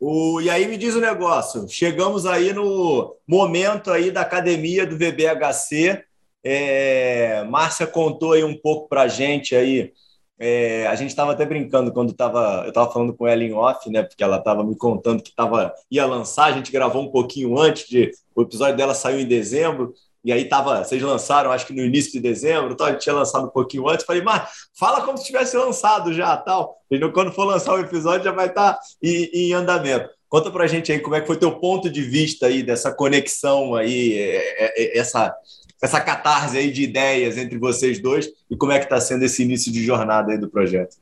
[0.00, 4.84] O, e aí me diz o um negócio, chegamos aí no momento aí da academia
[4.84, 6.04] do VBHC,
[6.44, 9.92] é, Márcia contou aí um pouco para a gente aí,
[10.38, 13.88] é, a gente estava até brincando quando tava, eu estava falando com ela em off,
[13.88, 14.02] né?
[14.02, 17.88] Porque ela estava me contando que tava, ia lançar, a gente gravou um pouquinho antes
[17.88, 18.10] de.
[18.34, 22.12] O episódio dela saiu em dezembro, e aí tava, vocês lançaram, acho que no início
[22.12, 24.06] de dezembro, então a gente tinha lançado um pouquinho antes.
[24.06, 26.76] Falei, mas fala como se tivesse lançado já, tal.
[27.12, 30.08] Quando for lançar o episódio já vai estar tá em, em andamento.
[30.28, 33.74] Conta pra gente aí como é que foi teu ponto de vista aí dessa conexão
[33.74, 35.34] aí, é, é, é, essa
[35.82, 39.42] essa catarse aí de ideias entre vocês dois e como é que está sendo esse
[39.42, 40.96] início de jornada aí do projeto?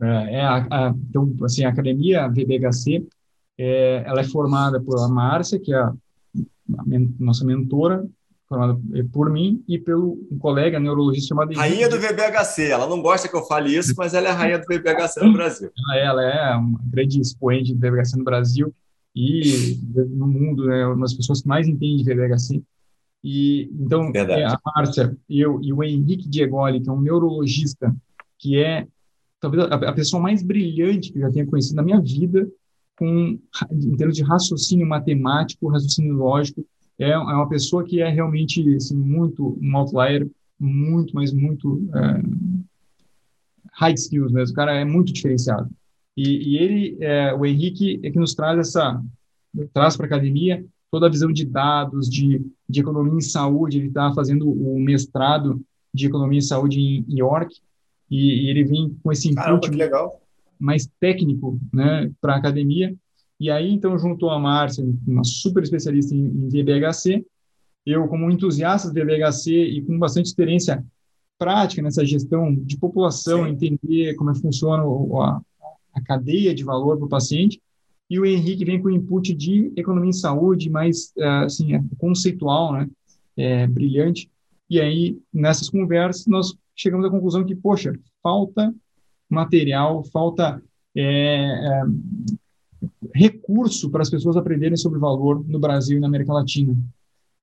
[0.00, 3.06] É, é a, a, então, assim, a academia VBHC,
[3.58, 5.86] é, ela é formada por a Márcia, que é a,
[6.78, 8.04] a men nossa mentora,
[8.46, 8.78] formada
[9.10, 12.68] por mim e pelo um colega neurologista chamado Rainha do VBHC.
[12.68, 15.32] Ela não gosta que eu fale isso, mas ela é a rainha do VBHC no
[15.32, 15.70] Brasil.
[15.94, 18.74] Ela é, uma grande expoente do VBHC no Brasil
[19.16, 19.78] e
[20.10, 22.62] no mundo, é uma das pessoas que mais entende de VBHC.
[23.22, 27.94] E então é, a Márcia, eu e o Henrique Diegoli, que é um neurologista,
[28.38, 28.86] que é
[29.40, 32.48] talvez a, a pessoa mais brilhante que eu já tenha conhecido na minha vida,
[32.96, 33.38] com
[33.70, 36.64] em termos de raciocínio matemático, raciocínio lógico,
[36.98, 42.22] é, é uma pessoa que é realmente assim, muito um outlier, muito, mas muito é,
[43.74, 44.52] high skills mesmo.
[44.52, 45.68] O cara é muito diferenciado.
[46.16, 49.02] E, e ele, é, o Henrique, é que nos traz essa
[49.72, 53.78] traz para a academia toda a visão de dados, de, de economia em saúde.
[53.78, 55.60] Ele está fazendo o mestrado
[55.92, 57.56] de economia em saúde em York
[58.10, 59.70] e, e ele vem com esse input
[60.60, 62.94] mais técnico né, para a academia.
[63.40, 67.24] E aí, então, juntou a Márcia, uma super especialista em, em VBHC,
[67.84, 70.84] eu, como entusiasta do VBHC e com bastante experiência
[71.38, 73.50] prática nessa gestão de população, Sim.
[73.50, 75.40] entender como é que funciona a,
[75.94, 77.60] a cadeia de valor para o paciente,
[78.12, 82.74] e o Henrique vem com input de economia em saúde, mais é, assim, é conceitual,
[82.74, 82.86] né?
[83.34, 84.30] É, brilhante.
[84.68, 88.74] E aí, nessas conversas, nós chegamos à conclusão que, poxa, falta
[89.30, 90.62] material, falta
[90.94, 91.82] é, é,
[93.14, 96.76] recurso para as pessoas aprenderem sobre valor no Brasil e na América Latina.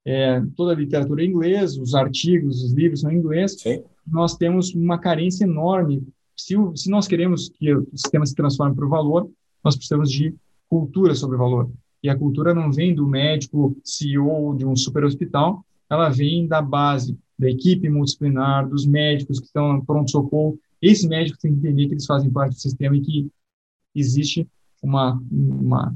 [0.06, 3.60] É, toda a literatura em inglês, os artigos, os livros são em inglês.
[3.60, 3.82] Sim.
[4.06, 6.04] Nós temos uma carência enorme.
[6.38, 9.28] Se, se nós queremos que o sistema se transforme para o valor,
[9.64, 10.36] nós precisamos de
[10.70, 11.72] cultura sobre valor.
[12.02, 16.62] E a cultura não vem do médico CEO de um super hospital, ela vem da
[16.62, 20.58] base, da equipe multidisciplinar, dos médicos que estão pronto-socorro.
[20.82, 23.32] Esses médicos têm que entender que eles fazem parte do sistema e que
[23.96, 24.48] existe
[24.82, 25.96] uma, uma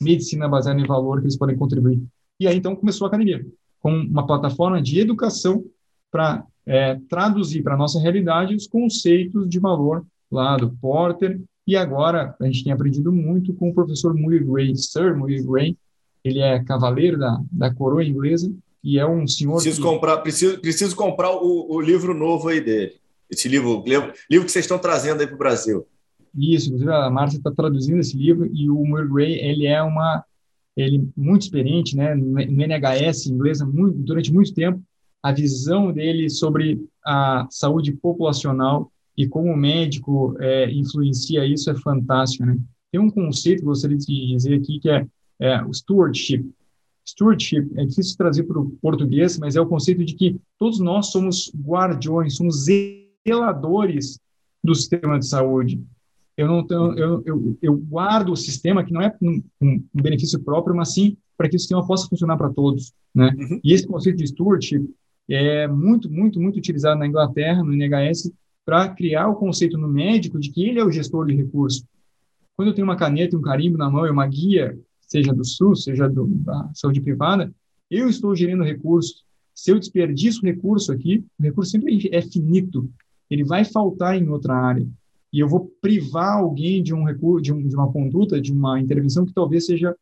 [0.00, 2.02] medicina baseada em valor que eles podem contribuir.
[2.40, 3.46] E aí, então, começou a academia,
[3.80, 5.64] com uma plataforma de educação
[6.10, 11.76] para é, traduzir para a nossa realidade os conceitos de valor lá do Porter e
[11.76, 15.76] agora a gente tem aprendido muito com o professor Muir Gray, Sir Muir Gray.
[16.22, 18.52] Ele é cavaleiro da, da coroa inglesa
[18.82, 19.54] e é um senhor.
[19.54, 19.86] Preciso que...
[19.86, 22.94] comprar, preciso, preciso comprar o, o livro novo aí dele.
[23.28, 25.84] Esse livro, livro, livro que vocês estão trazendo aí para o Brasil.
[26.38, 30.24] Isso, inclusive a Márcia está traduzindo esse livro e o Muir Gray ele é uma
[30.76, 34.80] ele muito experiente, né, no NHS inglesa muito, durante muito tempo.
[35.22, 41.74] A visão dele sobre a saúde populacional e como o médico é, influencia isso é
[41.76, 42.56] fantástico, né?
[42.92, 45.06] Tem um conceito que eu gostaria de dizer aqui que é,
[45.40, 46.44] é o stewardship.
[47.06, 51.06] Stewardship é difícil trazer para o português, mas é o conceito de que todos nós
[51.06, 54.18] somos guardiões, somos zeladores
[54.62, 55.80] do sistema de saúde.
[56.36, 60.76] Eu não eu, eu, eu guardo o sistema que não é um, um benefício próprio,
[60.76, 63.34] mas sim para que o sistema possa funcionar para todos, né?
[63.38, 63.60] Uhum.
[63.62, 64.88] E esse conceito de stewardship
[65.28, 68.32] é muito, muito, muito utilizado na Inglaterra, no NHS,
[68.66, 71.86] para criar o conceito no médico de que ele é o gestor de recurso.
[72.56, 75.84] quando eu tenho uma caneta um carimbo na mão e uma guia, seja do SUS,
[75.84, 77.54] seja do, da saúde privada,
[77.88, 79.24] eu estou gerindo recursos.
[79.54, 82.90] Se eu desperdiço recurso aqui, o recurso sempre é finito,
[83.30, 84.86] ele vai faltar em outra área.
[85.32, 88.80] E eu vou privar alguém de um recurso, de, um, de uma conduta, de uma
[88.80, 89.94] intervenção que talvez seja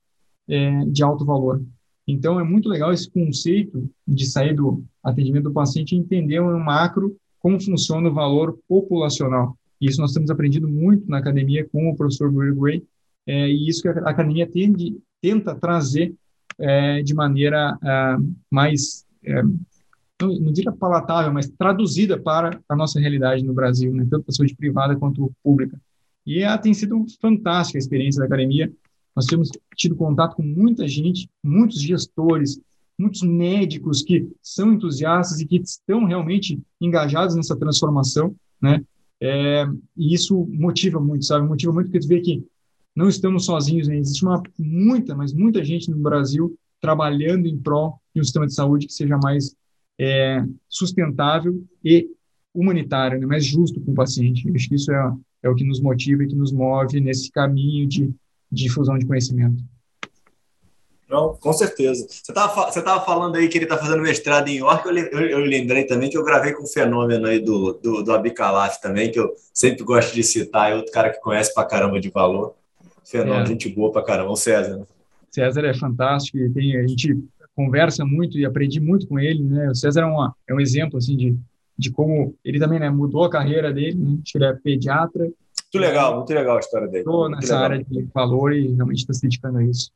[0.49, 1.63] é, de alto valor.
[2.07, 6.59] Então, é muito legal esse conceito de sair do atendimento do paciente e entender no
[6.59, 9.55] macro como funciona o valor populacional.
[9.79, 12.83] Isso nós temos aprendido muito na academia com o professor Gray,
[13.27, 16.15] é, e isso que a academia tende, tenta trazer
[16.59, 18.17] é, de maneira é,
[18.51, 24.07] mais, é, não, não diria palatável, mas traduzida para a nossa realidade no Brasil, né,
[24.09, 25.79] tanto a saúde privada quanto pública.
[26.25, 28.73] E é, tem sido fantástica a experiência da academia.
[29.15, 32.59] Nós temos tido contato com muita gente, muitos gestores,
[32.99, 38.85] muitos médicos que são entusiastas e que estão realmente engajados nessa transformação, né?
[39.21, 39.67] É,
[39.97, 41.47] e isso motiva muito, sabe?
[41.47, 42.45] Motiva muito porque tu vê que
[42.95, 43.97] não estamos sozinhos, né?
[43.97, 48.55] existe uma muita, mas muita gente no Brasil trabalhando em prol de um sistema de
[48.55, 49.57] saúde que seja mais
[49.99, 52.09] é, sustentável e
[52.55, 53.27] humanitário, né?
[53.27, 54.47] mais justo com o paciente.
[54.47, 57.33] Eu acho que isso é, é o que nos motiva e que nos move nesse
[57.33, 58.07] caminho de,
[58.51, 59.65] de difusão de conhecimento.
[61.15, 62.05] Não, com certeza.
[62.09, 65.29] Você estava você tava falando aí que ele está fazendo mestrado em York, eu, eu,
[65.29, 69.13] eu, lembrei também que eu gravei com o fenômeno aí do, do, do Abicalaf também,
[69.13, 72.55] que eu sempre gosto de citar, é outro cara que conhece pra caramba de valor.
[73.05, 73.47] Fenômeno, é.
[73.47, 74.77] gente boa pra caramba, o César.
[74.77, 74.85] Né?
[75.31, 77.17] César é fantástico, e tem, a gente
[77.55, 79.71] conversa muito e aprendi muito com ele, né?
[79.71, 81.37] O César é, uma, é um exemplo, assim, de,
[81.79, 84.19] de como ele também né, mudou a carreira dele, né?
[84.35, 85.25] ele é pediatra.
[85.25, 87.01] Muito legal, muito legal a história dele.
[87.01, 87.63] Estou nessa legal.
[87.63, 89.93] área de valor e realmente está se dedicando a isso.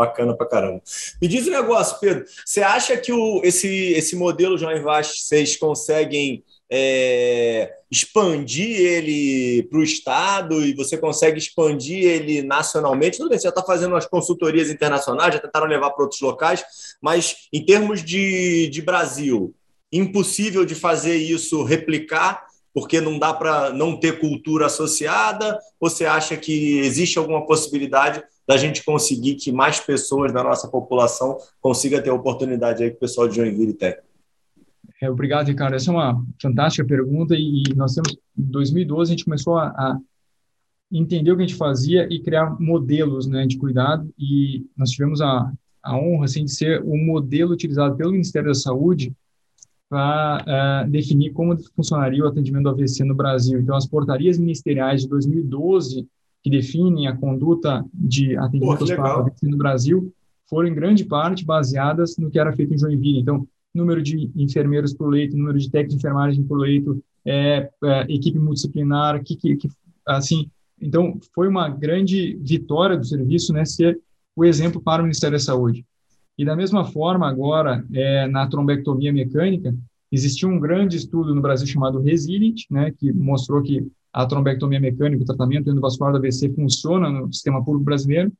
[0.00, 0.80] Bacana pra caramba.
[1.20, 2.24] Me diz um negócio, Pedro.
[2.42, 6.42] Você acha que o, esse, esse modelo João Vaz, vocês conseguem
[6.72, 13.18] é, expandir ele para o Estado e você consegue expandir ele nacionalmente?
[13.18, 16.64] Tudo bem, você já está fazendo umas consultorias internacionais, já tentaram levar para outros locais,
[17.02, 19.54] mas em termos de, de Brasil,
[19.92, 25.58] impossível de fazer isso replicar porque não dá para não ter cultura associada?
[25.78, 30.66] Ou você acha que existe alguma possibilidade da gente conseguir que mais pessoas da nossa
[30.66, 33.94] população consiga ter a oportunidade aí que o pessoal de Joinville tem?
[35.00, 35.74] É, obrigado, Ricardo.
[35.74, 39.98] Essa é uma fantástica pergunta e nós temos, em 2012, a gente começou a, a
[40.90, 45.20] entender o que a gente fazia e criar modelos né, de cuidado e nós tivemos
[45.20, 49.14] a, a honra assim, de ser o modelo utilizado pelo Ministério da Saúde
[49.88, 53.60] para uh, é, definir como funcionaria o atendimento do AVC no Brasil.
[53.60, 56.04] Então, as portarias ministeriais de 2012
[56.42, 60.12] que definem a conduta de atendimento hospitalar no Brasil
[60.48, 63.20] foram em grande parte baseadas no que era feito em Joinville.
[63.20, 68.06] Então, número de enfermeiros por leito, número de técnicos de enfermagem por leito, é, é,
[68.08, 69.68] equipe multidisciplinar, que, que, que,
[70.06, 74.00] assim, então foi uma grande vitória do serviço, né, ser
[74.34, 75.84] o exemplo para o Ministério da Saúde.
[76.36, 79.74] E da mesma forma, agora, é, na trombectomia mecânica,
[80.10, 85.22] existiu um grande estudo no Brasil chamado Resilient, né, que mostrou que a trombectomia mecânica,
[85.22, 88.32] o tratamento endovascular do AVC funciona no sistema público brasileiro,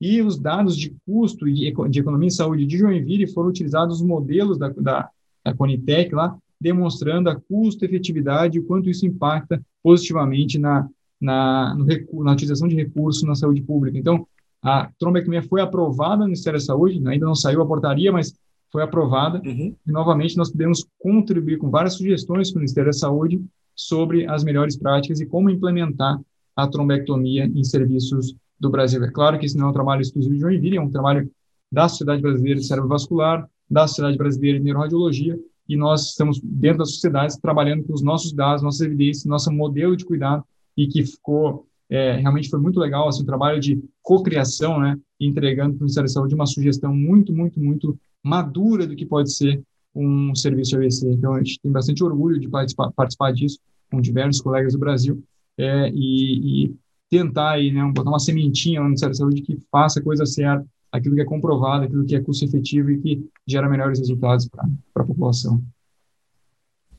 [0.00, 4.06] e os dados de custo e de economia em saúde de Joinville foram utilizados os
[4.06, 5.10] modelos da, da,
[5.44, 10.88] da Conitec lá, demonstrando a custo-efetividade e o quanto isso impacta positivamente na,
[11.20, 13.98] na, no, na utilização de recursos na saúde pública.
[13.98, 14.26] Então,
[14.62, 18.34] a trombectomia foi aprovada no Ministério da Saúde, ainda não saiu a portaria, mas
[18.70, 19.40] foi aprovada.
[19.44, 19.74] Uhum.
[19.86, 23.42] E, novamente, nós podemos contribuir com várias sugestões para o Ministério da Saúde
[23.80, 26.20] sobre as melhores práticas e como implementar
[26.54, 29.02] a trombectomia em serviços do Brasil.
[29.02, 31.30] É claro que isso não é um trabalho exclusivo de Joinville, é um trabalho
[31.72, 36.78] da Sociedade Brasileira de Cérebro Vascular, da Sociedade Brasileira de Neuroradiologia, e nós estamos dentro
[36.78, 40.44] das sociedades trabalhando com os nossos dados, nossas evidências, nosso modelo de cuidado,
[40.76, 45.70] e que ficou, é, realmente foi muito legal, assim, um trabalho de cocriação, né, entregando
[45.70, 49.62] para o Ministério da Saúde uma sugestão muito, muito, muito madura do que pode ser
[49.94, 51.06] um serviço AVC.
[51.10, 53.58] Então, a gente tem bastante orgulho de participar, participar disso
[53.90, 55.22] com diversos colegas do Brasil
[55.58, 56.74] é, e, e,
[57.08, 60.64] tentar aí, né, botar uma sementinha no Ministério da Saúde que faça a coisa certa,
[60.92, 65.02] aquilo que é comprovado, aquilo que é custo efetivo e que gera melhores resultados para
[65.02, 65.60] a população.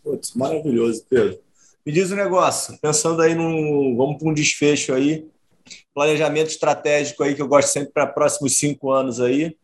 [0.04, 1.40] Putz, maravilhoso, Pedro.
[1.86, 5.26] Me diz um negócio, pensando aí num, vamos para um desfecho aí,
[5.94, 9.56] planejamento estratégico aí que eu gosto sempre para próximos cinco anos aí,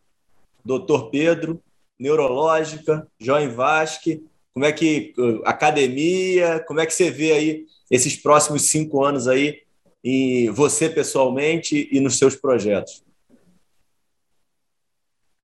[0.64, 1.62] doutor Pedro,
[2.00, 4.24] neurológica, João Vasque,
[4.54, 5.14] como é que
[5.46, 9.62] academia, como é que você vê aí esses próximos cinco anos aí
[10.04, 13.04] em você pessoalmente e nos seus projetos?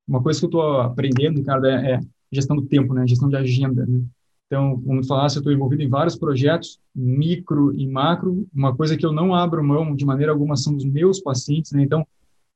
[0.08, 2.00] Uma coisa que eu estou aprendendo, Ricardo, é, é,
[2.32, 3.08] gestão do tempo, né?
[3.08, 3.86] Gestão de agenda.
[3.86, 4.02] Né?
[4.48, 8.48] Então, como falasse, eu estou envolvido em vários projetos, micro e macro.
[8.54, 11.84] Uma coisa que eu não abro mão de maneira alguma são os meus pacientes, né?
[11.84, 12.06] Então,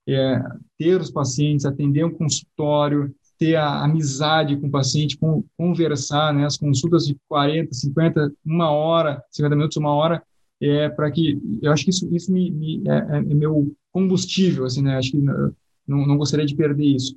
[0.07, 0.41] é,
[0.77, 6.45] ter os pacientes, atender um consultório, ter a amizade com o paciente, com, conversar, né?
[6.45, 10.23] As consultas de 40, 50, uma hora, 50 minutos, uma hora,
[10.61, 14.81] é para que eu acho que isso, isso me, me é, é, meu combustível, assim,
[14.81, 14.97] né?
[14.97, 15.53] Acho que não,
[15.87, 17.15] não gostaria de perder isso.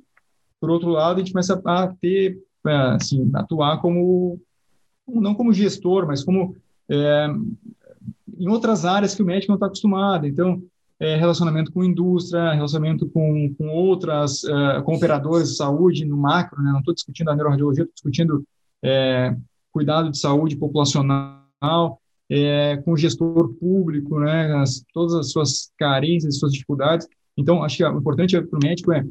[0.59, 4.39] Por outro lado, a gente começa a ter, é, assim, atuar como
[5.07, 6.55] não como gestor, mas como
[6.89, 7.27] é,
[8.37, 10.27] em outras áreas que o médico não está acostumado.
[10.27, 10.61] Então,
[11.01, 16.61] é, relacionamento com indústria, relacionamento com, com outras, é, com operadores de saúde no macro,
[16.61, 16.71] né?
[16.71, 18.45] não estou discutindo a neuroradiologia, estou discutindo
[18.83, 19.35] é,
[19.71, 21.99] cuidado de saúde populacional,
[22.29, 24.53] é, com o gestor público, né?
[24.55, 27.07] As, todas as suas carências, suas dificuldades.
[27.35, 29.03] Então, acho que o importante para o médico é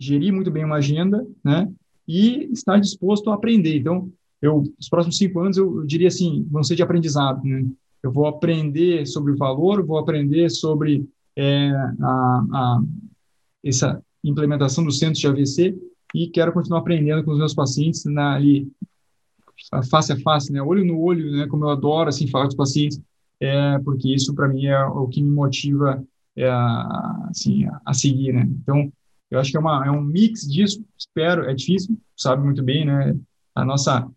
[0.00, 1.70] gerir muito bem uma agenda, né?
[2.06, 3.78] E estar disposto a aprender.
[3.78, 4.10] Então,
[4.42, 7.64] eu, os próximos cinco anos, eu, eu diria assim, vão ser de aprendizado, né?
[8.02, 11.70] Eu vou aprender sobre o valor, vou aprender sobre é,
[12.00, 12.82] a, a,
[13.64, 15.78] essa implementação do centro de AVC
[16.14, 18.70] e quero continuar aprendendo com os meus pacientes na, ali,
[19.90, 20.62] face a face, né?
[20.62, 21.46] Olho no olho, né?
[21.46, 23.00] Como eu adoro, assim, falar com os pacientes,
[23.40, 26.02] é, porque isso, para mim, é o que me motiva
[26.36, 26.48] é,
[27.28, 28.48] assim, a seguir, né?
[28.62, 28.92] Então,
[29.30, 32.86] eu acho que é, uma, é um mix disso, espero, é difícil, sabe muito bem,
[32.86, 33.16] né?
[33.54, 34.08] A nossa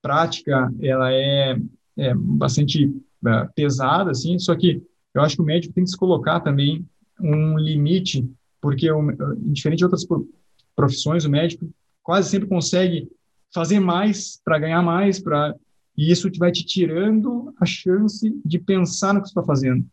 [0.00, 1.58] prática, ela é,
[1.96, 2.90] é bastante
[3.26, 4.82] é, pesada, assim, só que
[5.14, 6.86] eu acho que o médico tem que se colocar também
[7.20, 8.28] um limite,
[8.60, 9.02] porque, o,
[9.38, 10.06] diferente de outras
[10.76, 11.68] profissões, o médico
[12.02, 13.08] quase sempre consegue
[13.52, 15.54] fazer mais para ganhar mais, para
[15.96, 19.84] e isso vai te tirando a chance de pensar no que você está fazendo.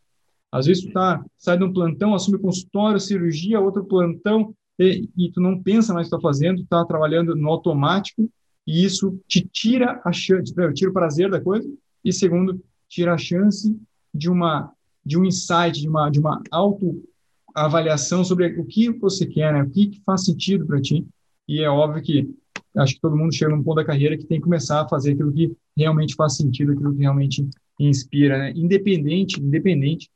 [0.52, 5.32] Às vezes tu tá, sai de um plantão, assume consultório, cirurgia, outro plantão, e, e
[5.32, 8.30] tu não pensa mais no que está fazendo, está trabalhando no automático,
[8.64, 11.68] e isso te tira a chance, primeiro, tira o prazer da coisa,
[12.04, 13.78] e segundo, tira a chance
[14.14, 14.72] de uma
[15.04, 19.62] de um insight, de uma de uma autoavaliação sobre o que você quer, né?
[19.62, 21.06] O que, faz sentido para ti.
[21.48, 22.28] E é óbvio que
[22.76, 25.12] acho que todo mundo chega num ponto da carreira que tem que começar a fazer
[25.12, 28.52] aquilo que realmente faz sentido, aquilo que realmente inspira, né?
[28.56, 30.10] Independente, independente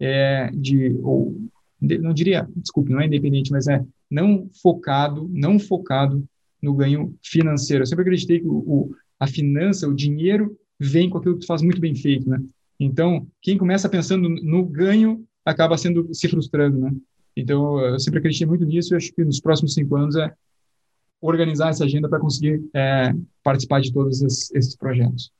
[0.00, 1.36] é, de ou
[1.80, 6.24] não diria, desculpe, não é independente, mas é não focado, não focado
[6.60, 7.82] no ganho financeiro.
[7.82, 11.46] Eu sempre acreditei que o, o, a finança, o dinheiro, vem com aquilo que tu
[11.46, 12.40] faz muito bem feito, né?
[12.78, 16.92] Então, quem começa pensando no ganho acaba sendo se frustrando, né?
[17.36, 20.32] Então, eu sempre acreditei muito nisso e acho que nos próximos cinco anos é
[21.20, 23.12] organizar essa agenda para conseguir é,
[23.42, 25.32] participar de todos esses, esses projetos.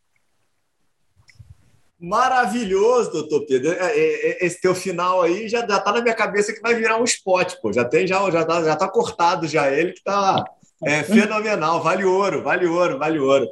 [2.00, 3.72] Maravilhoso, doutor Pedro.
[3.72, 6.74] É, é, é, esse teu final aí já, já tá na minha cabeça que vai
[6.74, 7.72] virar um spot, pô.
[7.72, 10.44] Já tem, já, já, tá, já tá cortado já ele que tá
[10.84, 13.48] é, fenomenal, vale ouro, vale ouro, vale ouro.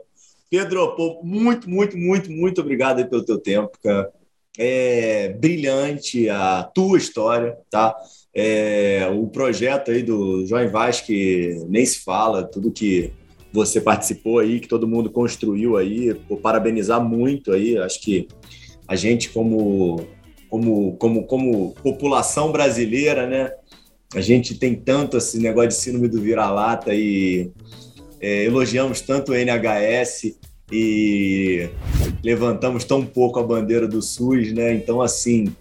[0.56, 4.10] Pedro, pô, muito, muito, muito, muito obrigado pelo teu tempo, cara.
[4.58, 7.94] É brilhante a tua história, tá?
[8.34, 13.12] É, o projeto aí do João Vaz, que nem se fala, tudo que
[13.52, 18.26] você participou aí, que todo mundo construiu aí, por parabenizar muito aí, acho que
[18.88, 20.06] a gente como,
[20.48, 23.52] como, como, como população brasileira, né,
[24.14, 27.52] a gente tem tanto esse negócio de síndrome do vira-lata e
[28.20, 30.36] é, elogiamos tanto o NHS
[30.72, 31.68] e
[32.22, 34.74] levantamos tão pouco a bandeira do SUS, né?
[34.74, 35.54] Então, assim,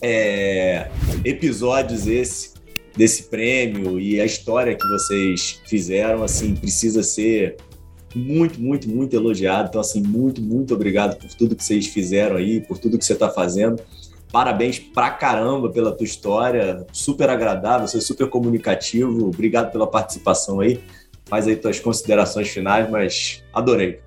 [0.00, 0.90] é,
[1.24, 2.60] episódios esse
[2.96, 7.56] desse prêmio e a história que vocês fizeram, assim, precisa ser
[8.14, 9.68] muito, muito, muito elogiado.
[9.68, 13.12] Então, assim, muito, muito obrigado por tudo que vocês fizeram aí, por tudo que você
[13.12, 13.80] está fazendo.
[14.32, 19.28] Parabéns pra caramba pela tua história, super agradável, você é super comunicativo.
[19.28, 20.80] Obrigado pela participação aí.
[21.30, 24.00] Faz aí tuas considerações finais, mas adorei.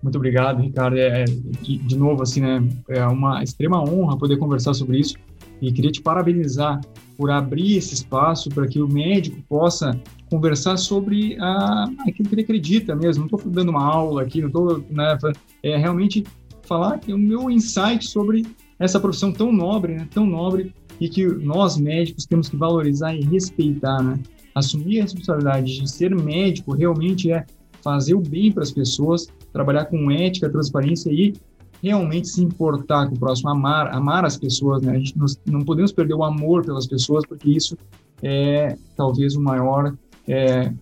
[0.00, 0.96] Muito obrigado, Ricardo.
[0.96, 5.16] É, de, novo, assim, né, é uma extrema honra poder conversar sobre isso
[5.60, 6.80] e queria te parabenizar
[7.16, 9.98] por abrir esse espaço para que o médico possa
[10.30, 13.26] conversar sobre a, aquilo que ele acredita mesmo.
[13.28, 15.18] Não estou dando uma aula aqui, não estou, né,
[15.62, 16.22] é realmente
[16.62, 18.46] falar o meu insight sobre
[18.78, 23.22] essa profissão tão nobre, né, tão nobre e que nós médicos temos que valorizar e
[23.22, 24.20] respeitar, né?
[24.54, 27.44] Assumir a responsabilidade de ser médico realmente é
[27.82, 31.34] fazer o bem para as pessoas, trabalhar com ética, transparência e
[31.82, 34.92] realmente se importar com o próximo, amar, amar as pessoas, né?
[34.92, 37.76] A gente não, não podemos perder o amor pelas pessoas, porque isso
[38.22, 39.94] é talvez o maior
[40.26, 40.72] é,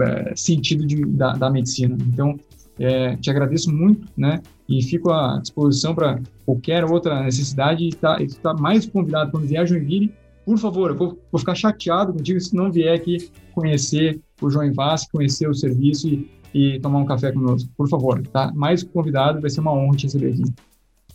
[0.00, 1.96] é, sentido de, da, da medicina.
[2.06, 2.38] Então,
[2.78, 4.40] é, te agradeço muito, né?
[4.68, 7.88] E fico à disposição para qualquer outra necessidade.
[7.88, 10.12] Está tá mais convidado quando vier a Joinville.
[10.44, 14.72] Por favor, eu vou, vou, ficar chateado contigo se não vier aqui conhecer o João
[14.72, 18.50] Vaz, conhecer o serviço e, e tomar um café conosco, por favor, tá?
[18.54, 20.42] Mais convidado, vai ser uma honra te receber aqui.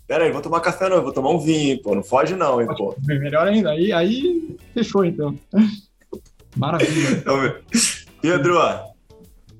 [0.08, 2.68] Pera aí, vou tomar café não, vou tomar um vinho, pô, não foge não, hein,
[2.78, 2.96] pô.
[3.06, 5.38] Melhor ainda, aí, aí fechou então.
[6.56, 7.24] Maravilha.
[8.22, 8.58] Pedro,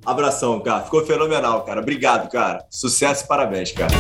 [0.06, 3.94] abração, cara, ficou fenomenal, cara, obrigado, cara, sucesso e parabéns, cara.